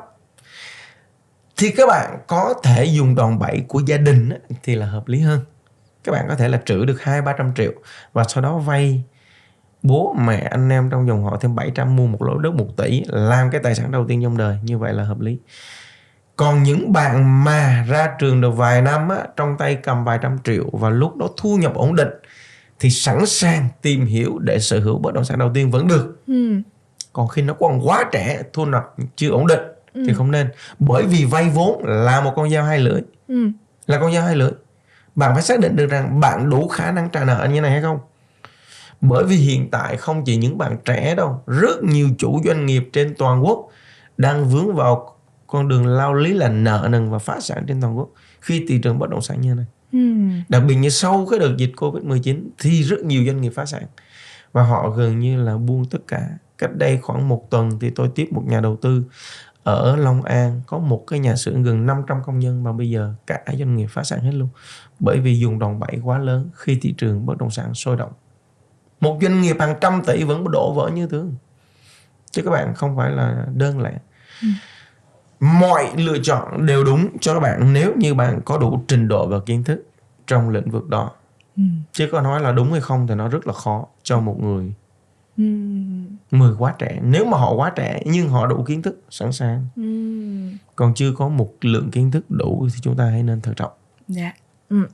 [1.58, 4.30] thì các bạn có thể dùng đòn bẩy của gia đình
[4.64, 5.40] thì là hợp lý hơn
[6.04, 7.72] các bạn có thể là trữ được hai ba trăm triệu
[8.14, 9.04] và sau đó vay
[9.84, 13.04] bố mẹ anh em trong dòng họ thêm 700 mua một lô đất 1 tỷ
[13.08, 15.38] làm cái tài sản đầu tiên trong đời như vậy là hợp lý
[16.36, 20.38] còn những bạn mà ra trường được vài năm á, trong tay cầm vài trăm
[20.44, 22.10] triệu và lúc đó thu nhập ổn định
[22.80, 26.18] thì sẵn sàng tìm hiểu để sở hữu bất động sản đầu tiên vẫn được
[26.28, 26.56] ừ.
[27.14, 29.62] còn khi nó còn quá trẻ thu nhập chưa ổn định
[29.94, 30.04] ừ.
[30.08, 30.48] thì không nên
[30.80, 33.50] bởi vì vay vốn là một con dao hai lưỡi ừ.
[33.88, 34.52] là con dao hai lưỡi
[35.16, 37.82] bạn phải xác định được rằng bạn đủ khả năng trả nợ như này hay
[37.82, 38.00] không?
[39.02, 42.90] Bởi vì hiện tại không chỉ những bạn trẻ đâu rất nhiều chủ doanh nghiệp
[42.94, 43.70] trên toàn quốc
[44.18, 45.16] đang vướng vào
[45.48, 48.10] con đường lao lý là nợ nần và phá sản trên toàn quốc
[48.42, 49.66] khi thị trường bất động sản như này.
[49.92, 50.42] Hmm.
[50.50, 53.66] đặc biệt như sau cái đợt dịch covid 19 thì rất nhiều doanh nghiệp phá
[53.66, 53.84] sản
[54.52, 56.30] và họ gần như là buông tất cả.
[56.58, 59.04] Cách đây khoảng một tuần thì tôi tiếp một nhà đầu tư
[59.64, 63.14] ở Long An có một cái nhà xưởng gần 500 công nhân mà bây giờ
[63.28, 64.50] cả doanh nghiệp phá sản hết luôn
[65.00, 68.12] bởi vì dùng đòn bẩy quá lớn khi thị trường bất động sản sôi động
[69.00, 71.18] một doanh nghiệp hàng trăm tỷ vẫn đổ vỡ như thế
[72.32, 74.00] chứ các bạn không phải là đơn lẻ
[74.42, 74.48] ừ.
[75.40, 79.28] mọi lựa chọn đều đúng cho các bạn nếu như bạn có đủ trình độ
[79.28, 79.88] và kiến thức
[80.28, 81.12] trong lĩnh vực đó
[81.58, 81.64] ừ.
[81.92, 84.74] chứ có nói là đúng hay không thì nó rất là khó cho một người
[85.38, 85.44] ừ.
[86.32, 89.66] người quá trẻ nếu mà họ quá trẻ nhưng họ đủ kiến thức sẵn sàng
[89.76, 89.84] ừ.
[90.76, 93.72] còn chưa có một lượng kiến thức đủ thì chúng ta hãy nên thận trọng
[94.08, 94.34] dạ
[94.82, 94.88] ừ.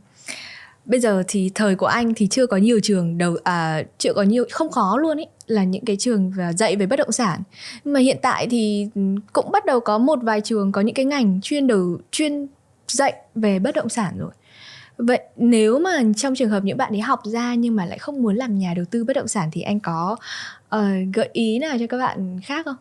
[0.85, 4.23] Bây giờ thì thời của anh thì chưa có nhiều trường đầu à chưa có
[4.23, 7.41] nhiều không khó luôn ấy là những cái trường dạy về bất động sản.
[7.83, 8.87] Nhưng mà hiện tại thì
[9.33, 12.47] cũng bắt đầu có một vài trường có những cái ngành chuyên đầu chuyên
[12.87, 14.31] dạy về bất động sản rồi.
[14.97, 18.21] Vậy nếu mà trong trường hợp những bạn ấy học ra nhưng mà lại không
[18.21, 20.17] muốn làm nhà đầu tư bất động sản thì anh có
[20.75, 20.81] uh,
[21.13, 22.77] gợi ý nào cho các bạn khác không?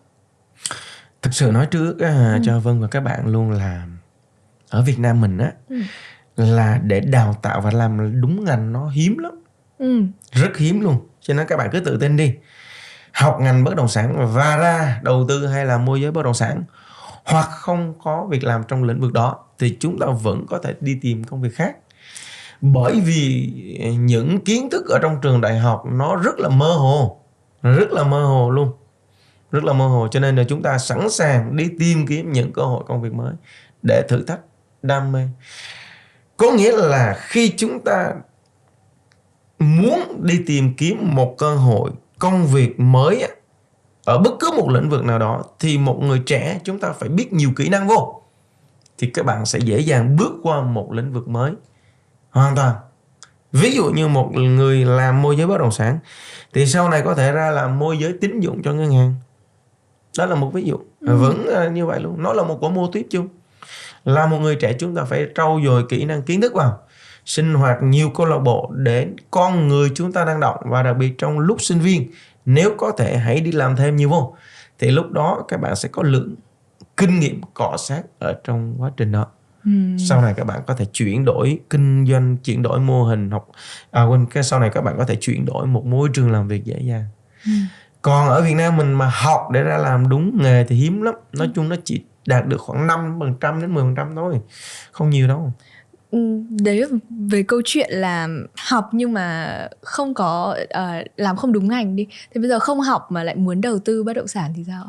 [1.22, 2.38] Thực sự nói trước uh, ừ.
[2.44, 3.86] cho vân và các bạn luôn là
[4.68, 5.76] ở việt nam mình á ừ
[6.38, 9.32] là để đào tạo và làm đúng ngành nó hiếm lắm.
[9.78, 10.02] Ừ.
[10.32, 10.96] rất hiếm luôn.
[11.20, 12.34] Cho nên các bạn cứ tự tin đi.
[13.12, 16.34] Học ngành bất động sản và ra đầu tư hay là môi giới bất động
[16.34, 16.62] sản
[17.24, 20.74] hoặc không có việc làm trong lĩnh vực đó thì chúng ta vẫn có thể
[20.80, 21.76] đi tìm công việc khác.
[22.60, 23.52] Bởi vì
[23.98, 27.20] những kiến thức ở trong trường đại học nó rất là mơ hồ.
[27.62, 28.72] Rất là mơ hồ luôn.
[29.50, 30.08] Rất là mơ hồ.
[30.10, 33.12] Cho nên là chúng ta sẵn sàng đi tìm kiếm những cơ hội công việc
[33.12, 33.34] mới
[33.82, 34.40] để thử thách
[34.82, 35.28] đam mê
[36.38, 38.14] có nghĩa là khi chúng ta
[39.58, 43.28] muốn đi tìm kiếm một cơ hội công việc mới
[44.04, 47.08] ở bất cứ một lĩnh vực nào đó thì một người trẻ chúng ta phải
[47.08, 48.22] biết nhiều kỹ năng vô.
[48.98, 51.52] Thì các bạn sẽ dễ dàng bước qua một lĩnh vực mới.
[52.30, 52.74] Hoàn toàn.
[53.52, 55.98] Ví dụ như một người làm môi giới bất động sản
[56.52, 59.14] thì sau này có thể ra làm môi giới tín dụng cho ngân hàng.
[60.18, 60.76] Đó là một ví dụ.
[61.00, 61.16] Ừ.
[61.16, 62.22] vẫn như vậy luôn.
[62.22, 63.28] Nó là một quả mô tiếp chung
[64.04, 66.78] là một người trẻ chúng ta phải trau dồi kỹ năng kiến thức vào
[67.24, 70.96] sinh hoạt nhiều câu lạc bộ để con người chúng ta năng động và đặc
[70.96, 72.10] biệt trong lúc sinh viên
[72.44, 74.36] nếu có thể hãy đi làm thêm nhiều vô.
[74.78, 76.34] Thì lúc đó các bạn sẽ có lượng
[76.96, 79.26] kinh nghiệm cọ sát ở trong quá trình đó.
[79.64, 79.70] Ừ.
[80.08, 83.48] sau này các bạn có thể chuyển đổi kinh doanh chuyển đổi mô hình học
[83.90, 86.48] à quên cái sau này các bạn có thể chuyển đổi một môi trường làm
[86.48, 87.04] việc dễ dàng.
[87.44, 87.52] Ừ.
[88.02, 91.14] còn ở Việt Nam mình mà học để ra làm đúng nghề thì hiếm lắm.
[91.32, 94.40] Nói chung nó chỉ đạt được khoảng 5% đến 10% thôi
[94.92, 95.52] không nhiều đâu.
[96.10, 98.28] Ừ, đấy về câu chuyện là
[98.68, 102.06] học nhưng mà không có uh, làm không đúng ngành đi.
[102.34, 104.84] Thì bây giờ không học mà lại muốn đầu tư bất động sản thì sao?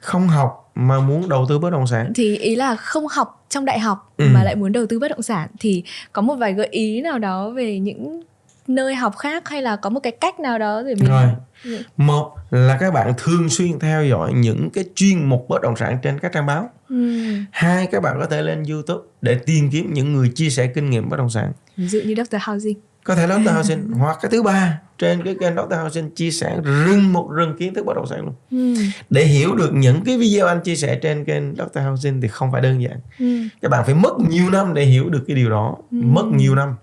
[0.00, 2.12] Không học mà muốn đầu tư bất động sản.
[2.14, 4.24] Thì ý là không học trong đại học ừ.
[4.34, 5.48] mà lại muốn đầu tư bất động sản.
[5.60, 5.82] Thì
[6.12, 8.22] có một vài gợi ý nào đó về những
[8.68, 11.24] nơi học khác hay là có một cái cách nào đó để mình rồi
[11.64, 11.78] ừ.
[11.96, 15.98] một là các bạn thường xuyên theo dõi những cái chuyên mục bất động sản
[16.02, 17.18] trên các trang báo ừ.
[17.50, 20.90] hai các bạn có thể lên youtube để tìm kiếm những người chia sẻ kinh
[20.90, 22.36] nghiệm bất động sản ví dụ như Dr.
[22.40, 23.50] Housing có thể Dr.
[23.54, 25.74] Housing hoặc cái thứ ba trên cái kênh Dr.
[25.74, 28.82] Housing chia sẻ rừng một rừng kiến thức bất động sản luôn ừ.
[29.10, 31.78] để hiểu được những cái video anh chia sẻ trên kênh Dr.
[31.78, 33.42] Housing thì không phải đơn giản ừ.
[33.62, 35.98] các bạn phải mất nhiều năm để hiểu được cái điều đó ừ.
[36.02, 36.74] mất nhiều năm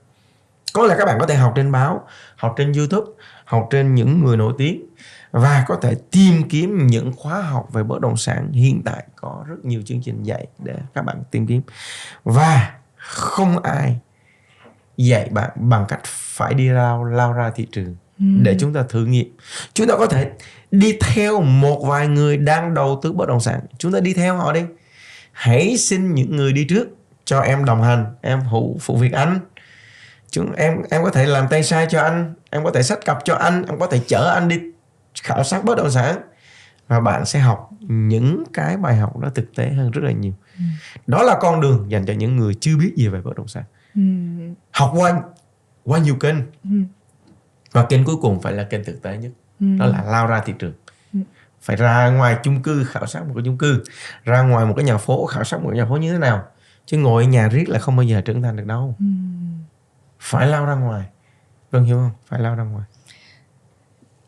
[0.75, 3.11] có lẽ các bạn có thể học trên báo học trên youtube
[3.45, 4.85] học trên những người nổi tiếng
[5.31, 8.51] và có thể tìm kiếm những khóa học về bất động sản.
[8.51, 11.61] Hiện tại có rất nhiều chương trình dạy để các bạn tìm kiếm.
[12.23, 13.99] Và không ai
[14.97, 18.25] dạy bạn bằng cách phải đi lao lao ra thị trường ừ.
[18.41, 19.37] để chúng ta thử nghiệm.
[19.73, 20.31] Chúng ta có thể
[20.71, 23.59] đi theo một vài người đang đầu tư bất động sản.
[23.77, 24.61] Chúng ta đi theo họ đi.
[25.31, 26.87] Hãy xin những người đi trước
[27.25, 29.39] cho em đồng hành em phụ phụ việc anh
[30.35, 33.17] chúng em em có thể làm tay sai cho anh em có thể sách cặp
[33.25, 34.59] cho anh em có thể chở anh đi
[35.23, 36.21] khảo sát bất động sản
[36.87, 40.33] và bạn sẽ học những cái bài học đó thực tế hơn rất là nhiều
[40.57, 40.63] ừ.
[41.07, 43.63] đó là con đường dành cho những người chưa biết gì về bất động sản
[43.95, 44.01] ừ.
[44.71, 45.21] học qua
[45.83, 46.69] qua nhiều kênh ừ.
[47.71, 49.65] và kênh cuối cùng phải là kênh thực tế nhất ừ.
[49.79, 50.73] đó là lao ra thị trường
[51.13, 51.19] ừ.
[51.61, 53.83] phải ra ngoài chung cư khảo sát một cái chung cư
[54.23, 56.43] ra ngoài một cái nhà phố khảo sát một cái nhà phố như thế nào
[56.85, 59.05] chứ ngồi ở nhà riết là không bao giờ trưởng thành được đâu ừ
[60.25, 61.05] phải lao ra ngoài.
[61.71, 62.11] Vâng hiểu không?
[62.25, 62.85] Phải lao ra ngoài.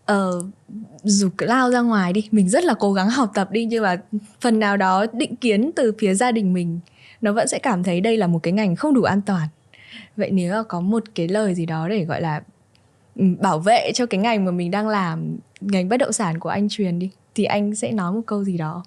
[0.05, 0.41] Ờ
[1.03, 4.01] dù lao ra ngoài đi, mình rất là cố gắng học tập đi, nhưng mà
[4.41, 6.79] phần nào đó định kiến từ phía gia đình mình,
[7.21, 9.47] nó vẫn sẽ cảm thấy đây là một cái ngành không đủ an toàn.
[10.17, 12.41] Vậy nếu có một cái lời gì đó để, gọi là
[13.15, 16.49] ừ, bảo vệ cho cái ngành mà mình đang làm, ngành bất động sản của
[16.49, 18.83] anh truyền đi, thì anh sẽ nói một câu gì đó?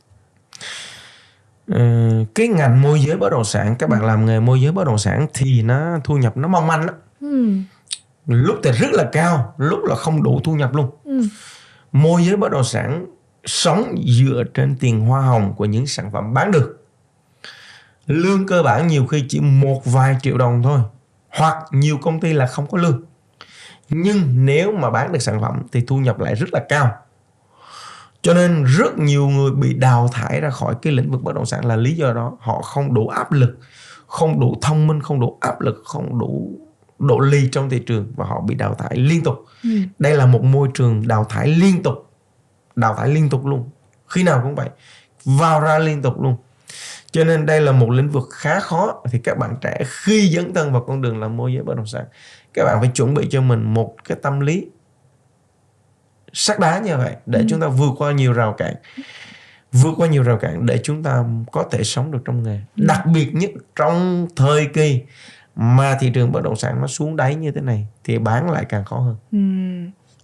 [2.34, 4.98] Cái ngành môi giới bất động sản các bạn làm nghề môi giới bất động
[4.98, 7.48] sản thì nó thu nhập nó mong manh đó ừ.
[8.26, 10.90] lúc thì rất là cao lúc là không đủ thu nhập luôn.
[11.04, 11.22] Ừ.
[11.92, 13.06] môi giới bất động sản
[13.44, 16.86] sống dựa trên tiền hoa hồng của những sản phẩm bán được.
[18.06, 20.80] Lương cơ bản nhiều khi chỉ một vài triệu đồng thôi
[21.28, 23.02] hoặc nhiều công ty là không có lương.
[23.88, 26.96] Nhưng nếu mà bán được sản phẩm thì thu nhập lại rất là cao
[28.22, 31.46] cho nên rất nhiều người bị đào thải ra khỏi cái lĩnh vực bất động
[31.46, 32.36] sản là lý do đó.
[32.40, 33.58] Họ không đủ áp lực
[34.06, 36.60] không đủ thông minh không đủ áp lực không đủ
[36.98, 39.44] độ ly trong thị trường và họ bị đào thải liên tục.
[39.62, 39.70] Ừ.
[39.98, 42.10] đây là một môi trường đào thải liên tục
[42.76, 43.70] đào thải liên tục luôn.
[44.08, 44.68] Khi nào cũng vậy
[45.24, 46.36] vào ra liên tục luôn.
[47.10, 49.02] Cho nên đây là một lĩnh vực khá khó.
[49.10, 51.86] Thì các bạn trẻ khi dấn thân vào con đường làm môi giới bất động
[51.86, 52.04] sản
[52.54, 54.66] các bạn phải chuẩn bị cho mình một cái tâm lý
[56.32, 57.46] sắt đá như vậy để ừ.
[57.48, 58.74] chúng ta vượt qua nhiều rào cản
[59.72, 62.84] vượt qua nhiều rào cản để chúng ta có thể sống được trong nghề ừ.
[62.86, 65.00] đặc biệt nhất trong thời kỳ
[65.56, 68.64] mà thị trường bất động sản nó xuống đáy như thế này thì bán lại
[68.68, 69.38] càng khó hơn ừ.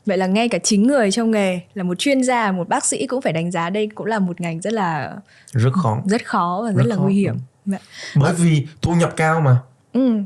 [0.06, 3.06] vậy là ngay cả chính người trong nghề là một chuyên gia một bác sĩ
[3.06, 5.16] cũng phải đánh giá đây cũng là một ngành rất là
[5.52, 7.02] rất khó rất khó và rất, rất là khó.
[7.02, 7.36] nguy hiểm
[7.66, 7.78] dạ.
[8.16, 9.58] bởi vì thu nhập cao mà
[9.92, 10.20] ừ.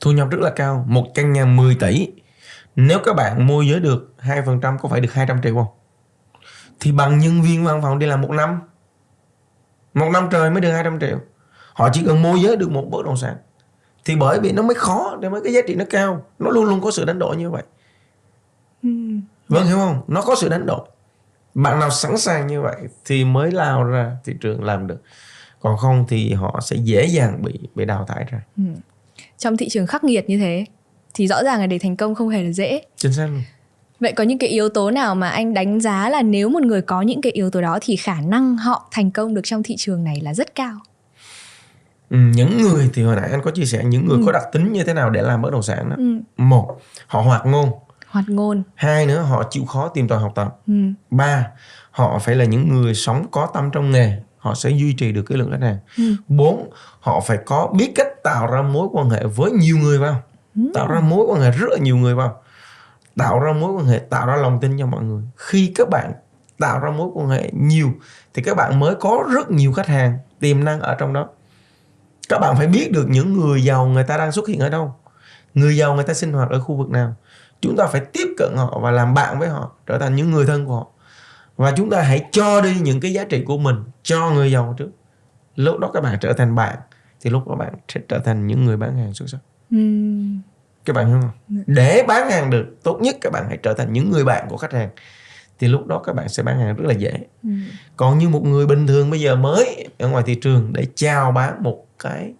[0.00, 2.08] thu nhập rất là cao một căn nhà 10 tỷ
[2.80, 5.66] nếu các bạn môi giới được 2% có phải được 200 triệu không?
[6.80, 8.60] Thì bằng nhân viên văn phòng đi làm một năm.
[9.94, 11.18] Một năm trời mới được 200 triệu.
[11.72, 13.36] Họ chỉ cần môi giới được một bất động sản.
[14.04, 16.24] Thì bởi vì nó mới khó để mới cái giá trị nó cao.
[16.38, 17.62] Nó luôn luôn có sự đánh đổi như vậy.
[18.82, 18.88] Ừ.
[19.48, 20.02] Vâng hiểu không?
[20.08, 20.88] Nó có sự đánh đổi.
[21.54, 25.02] Bạn nào sẵn sàng như vậy thì mới lao ra thị trường làm được.
[25.60, 28.40] Còn không thì họ sẽ dễ dàng bị bị đào thải ra.
[28.56, 28.62] Ừ.
[29.38, 30.64] Trong thị trường khắc nghiệt như thế
[31.14, 32.82] thì rõ ràng là để thành công không hề là dễ.
[32.96, 33.42] Chính xác luôn.
[34.00, 36.82] Vậy có những cái yếu tố nào mà anh đánh giá là nếu một người
[36.82, 39.74] có những cái yếu tố đó thì khả năng họ thành công được trong thị
[39.78, 40.74] trường này là rất cao?
[42.10, 44.22] Ừ, những người thì hồi nãy anh có chia sẻ những người ừ.
[44.26, 45.96] có đặc tính như thế nào để làm bất động sản đó.
[45.98, 46.20] Ừ.
[46.36, 47.70] một họ hoạt ngôn.
[48.08, 48.62] Hoạt ngôn.
[48.74, 50.56] Hai nữa họ chịu khó tìm tòi học tập.
[50.66, 50.72] Ừ.
[51.10, 51.46] ba
[51.90, 54.12] họ phải là những người sống có tâm trong nghề.
[54.38, 55.78] Họ sẽ duy trì được cái lượng khách hàng.
[55.96, 56.14] Ừ.
[56.28, 60.22] bốn họ phải có biết cách tạo ra mối quan hệ với nhiều người vào
[60.74, 62.42] tạo ra mối quan hệ rất là nhiều người vào.
[63.16, 65.22] Tạo ra mối quan hệ tạo ra lòng tin cho mọi người.
[65.36, 66.12] Khi các bạn
[66.58, 67.88] tạo ra mối quan hệ nhiều
[68.34, 71.28] thì các bạn mới có rất nhiều khách hàng tiềm năng ở trong đó.
[72.28, 74.94] Các bạn phải biết được những người giàu người ta đang xuất hiện ở đâu.
[75.54, 77.14] Người giàu người ta sinh hoạt ở khu vực nào.
[77.60, 80.46] Chúng ta phải tiếp cận họ và làm bạn với họ trở thành những người
[80.46, 80.86] thân của họ.
[81.56, 84.74] Và chúng ta hãy cho đi những cái giá trị của mình cho người giàu
[84.78, 84.90] trước.
[85.56, 86.78] Lúc đó các bạn trở thành bạn
[87.20, 89.38] thì lúc đó bạn sẽ trở thành những người bán hàng xuất sắc.
[89.74, 90.40] Uhm.
[90.88, 93.92] Các bạn hiểu không để bán hàng được tốt nhất các bạn hãy trở thành
[93.92, 94.88] những người bạn của khách hàng
[95.58, 97.12] thì lúc đó các bạn sẽ bán hàng rất là dễ
[97.42, 97.50] ừ.
[97.96, 101.32] còn như một người bình thường bây giờ mới ở ngoài thị trường để chào
[101.32, 102.32] bán một cái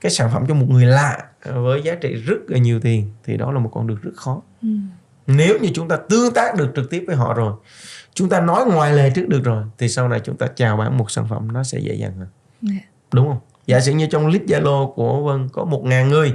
[0.00, 3.36] cái sản phẩm cho một người lạ với giá trị rất là nhiều tiền thì
[3.36, 4.68] đó là một con đường rất khó ừ.
[5.26, 7.52] nếu như chúng ta tương tác được trực tiếp với họ rồi
[8.14, 10.98] chúng ta nói ngoài lề trước được rồi thì sau này chúng ta chào bán
[10.98, 12.28] một sản phẩm nó sẽ dễ dàng hơn
[12.70, 12.82] yeah.
[12.82, 12.88] Dạ.
[13.12, 16.32] đúng không giả sử như trong list Zalo của Vân có một ngàn người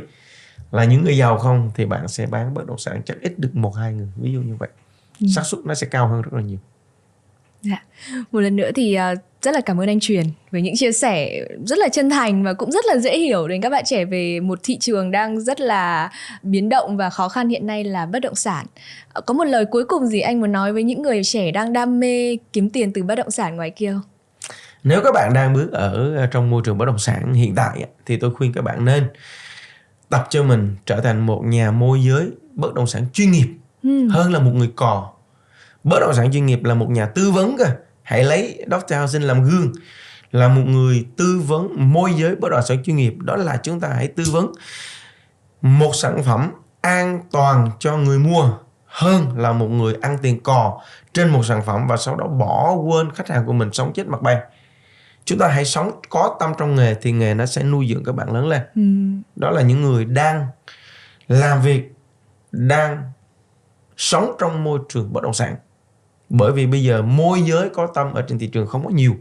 [0.71, 3.55] là những người giàu không thì bạn sẽ bán bất động sản chắc ít được
[3.55, 4.69] một hai người ví dụ như vậy
[5.21, 5.27] ừ.
[5.35, 6.57] xác suất nó sẽ cao hơn rất là nhiều
[7.61, 7.83] Dạ.
[8.31, 11.45] Một lần nữa thì uh, rất là cảm ơn anh Truyền với những chia sẻ
[11.65, 14.39] rất là chân thành và cũng rất là dễ hiểu đến các bạn trẻ về
[14.39, 16.11] một thị trường đang rất là
[16.43, 18.65] biến động và khó khăn hiện nay là bất động sản.
[19.17, 21.73] Uh, có một lời cuối cùng gì anh muốn nói với những người trẻ đang
[21.73, 24.03] đam mê kiếm tiền từ bất động sản ngoài kia không?
[24.83, 28.17] nếu các bạn đang bước ở trong môi trường bất động sản hiện tại thì
[28.17, 29.03] tôi khuyên các bạn nên
[30.09, 33.47] tập cho mình trở thành một nhà môi giới bất động sản chuyên nghiệp
[33.83, 34.07] ừ.
[34.09, 35.11] hơn là một người cò
[35.83, 37.65] bất động sản chuyên nghiệp là một nhà tư vấn cơ
[38.03, 38.93] hãy lấy Dr.
[38.95, 39.71] Housing làm gương
[40.31, 43.79] là một người tư vấn môi giới bất động sản chuyên nghiệp đó là chúng
[43.79, 44.51] ta hãy tư vấn
[45.61, 46.51] một sản phẩm
[46.81, 48.51] an toàn cho người mua
[48.85, 50.81] hơn là một người ăn tiền cò
[51.13, 54.07] trên một sản phẩm và sau đó bỏ quên khách hàng của mình sống chết
[54.07, 54.37] mặt bay
[55.29, 58.15] chúng ta hãy sống có tâm trong nghề thì nghề nó sẽ nuôi dưỡng các
[58.15, 58.61] bạn lớn lên.
[58.75, 58.81] Ừ.
[59.35, 60.47] đó là những người đang
[61.27, 61.93] làm việc
[62.51, 63.11] đang
[63.97, 65.55] sống trong môi trường bất động sản.
[66.29, 69.15] Bởi vì bây giờ môi giới có tâm ở trên thị trường không có nhiều.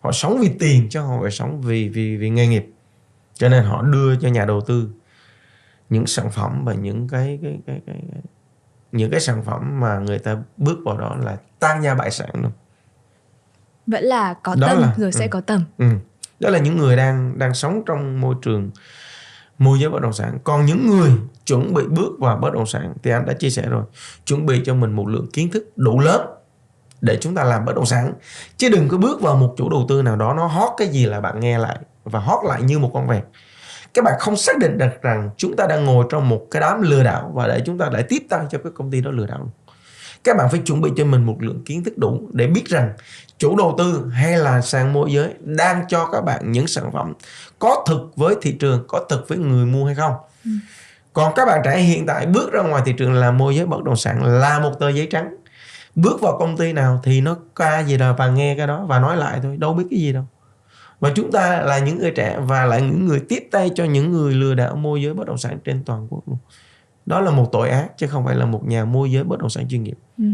[0.00, 2.66] Họ sống vì tiền chứ không phải sống vì vì vì nghề nghiệp.
[3.34, 4.88] Cho nên họ đưa cho nhà đầu tư
[5.90, 8.22] những sản phẩm và những cái cái cái, cái, cái
[8.92, 12.30] những cái sản phẩm mà người ta bước vào đó là tan gia bại sản
[12.32, 12.52] luôn
[13.86, 15.64] vẫn là có đó tâm là, rồi ừ, sẽ có tầm.
[15.78, 15.86] Ừ.
[16.40, 18.70] đó là những người đang đang sống trong môi trường
[19.58, 20.38] môi giới bất động sản.
[20.44, 21.10] Còn những người
[21.46, 23.84] chuẩn bị bước vào bất động sản thì anh đã chia sẻ rồi.
[24.24, 26.26] Chuẩn bị cho mình một lượng kiến thức đủ lớn
[27.00, 28.12] để chúng ta làm bất động sản.
[28.56, 31.06] Chứ đừng có bước vào một chủ đầu tư nào đó nó hót cái gì
[31.06, 33.24] là bạn nghe lại và hót lại như một con vẹt.
[33.94, 36.82] Các bạn không xác định được rằng chúng ta đang ngồi trong một cái đám
[36.82, 39.26] lừa đảo và để chúng ta lại tiếp tay cho cái công ty đó lừa
[39.26, 39.52] đảo
[40.24, 42.92] các bạn phải chuẩn bị cho mình một lượng kiến thức đủ để biết rằng
[43.38, 47.12] chủ đầu tư hay là sàn môi giới đang cho các bạn những sản phẩm
[47.58, 50.14] có thực với thị trường có thực với người mua hay không.
[50.44, 50.50] Ừ.
[51.12, 53.84] còn các bạn trẻ hiện tại bước ra ngoài thị trường làm môi giới bất
[53.84, 55.36] động sản là một tờ giấy trắng.
[55.94, 58.98] Bước vào công ty nào thì nó ca gì đó và nghe cái đó và
[58.98, 60.24] nói lại thôi đâu biết cái gì đâu.
[61.00, 64.12] Và chúng ta là những người trẻ và là những người tiếp tay cho những
[64.12, 66.38] người lừa đảo môi giới bất động sản trên toàn quốc luôn
[67.06, 69.50] đó là một tội ác chứ không phải là một nhà môi giới bất động
[69.50, 70.24] sản chuyên nghiệp Ừ.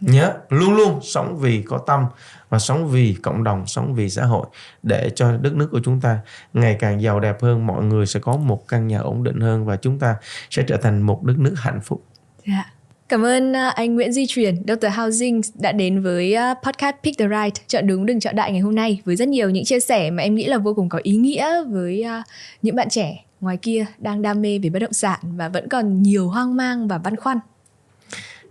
[0.00, 2.04] nhớ luôn luôn sống vì có tâm
[2.48, 4.46] và sống vì cộng đồng sống vì xã hội
[4.82, 6.18] để cho đất nước của chúng ta
[6.52, 9.64] ngày càng giàu đẹp hơn mọi người sẽ có một căn nhà ổn định hơn
[9.66, 10.16] và chúng ta
[10.50, 12.02] sẽ trở thành một đất nước hạnh phúc
[12.46, 12.64] Dạ.
[13.08, 14.86] Cảm ơn uh, anh Nguyễn Di Truyền, Dr.
[14.96, 18.60] Housing đã đến với uh, podcast Pick the Right, chọn đúng đừng chọn đại ngày
[18.60, 21.00] hôm nay với rất nhiều những chia sẻ mà em nghĩ là vô cùng có
[21.02, 22.24] ý nghĩa với uh,
[22.62, 26.02] những bạn trẻ ngoài kia đang đam mê về bất động sản và vẫn còn
[26.02, 27.38] nhiều hoang mang và băn khoăn.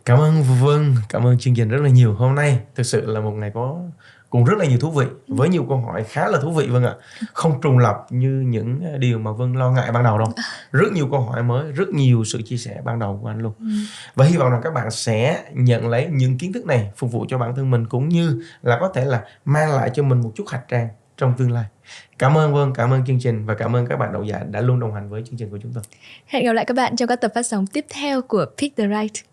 [0.05, 2.13] Cảm ơn Vân, cảm ơn chương trình rất là nhiều.
[2.13, 3.79] Hôm nay thực sự là một ngày có
[4.29, 6.83] cũng rất là nhiều thú vị với nhiều câu hỏi khá là thú vị Vân
[6.83, 6.93] ạ.
[7.33, 10.27] Không trùng lập như những điều mà Vân lo ngại ban đầu đâu.
[10.71, 13.53] Rất nhiều câu hỏi mới, rất nhiều sự chia sẻ ban đầu của anh luôn.
[14.15, 17.25] Và hy vọng rằng các bạn sẽ nhận lấy những kiến thức này phục vụ
[17.29, 20.31] cho bản thân mình cũng như là có thể là mang lại cho mình một
[20.35, 20.87] chút hạt trang
[21.23, 21.65] trong tương lai.
[22.19, 24.61] Cảm ơn Vân, cảm ơn chương trình và cảm ơn các bạn độc giả đã
[24.61, 25.83] luôn đồng hành với chương trình của chúng tôi.
[26.27, 28.87] Hẹn gặp lại các bạn trong các tập phát sóng tiếp theo của Pick the
[28.87, 29.25] Right.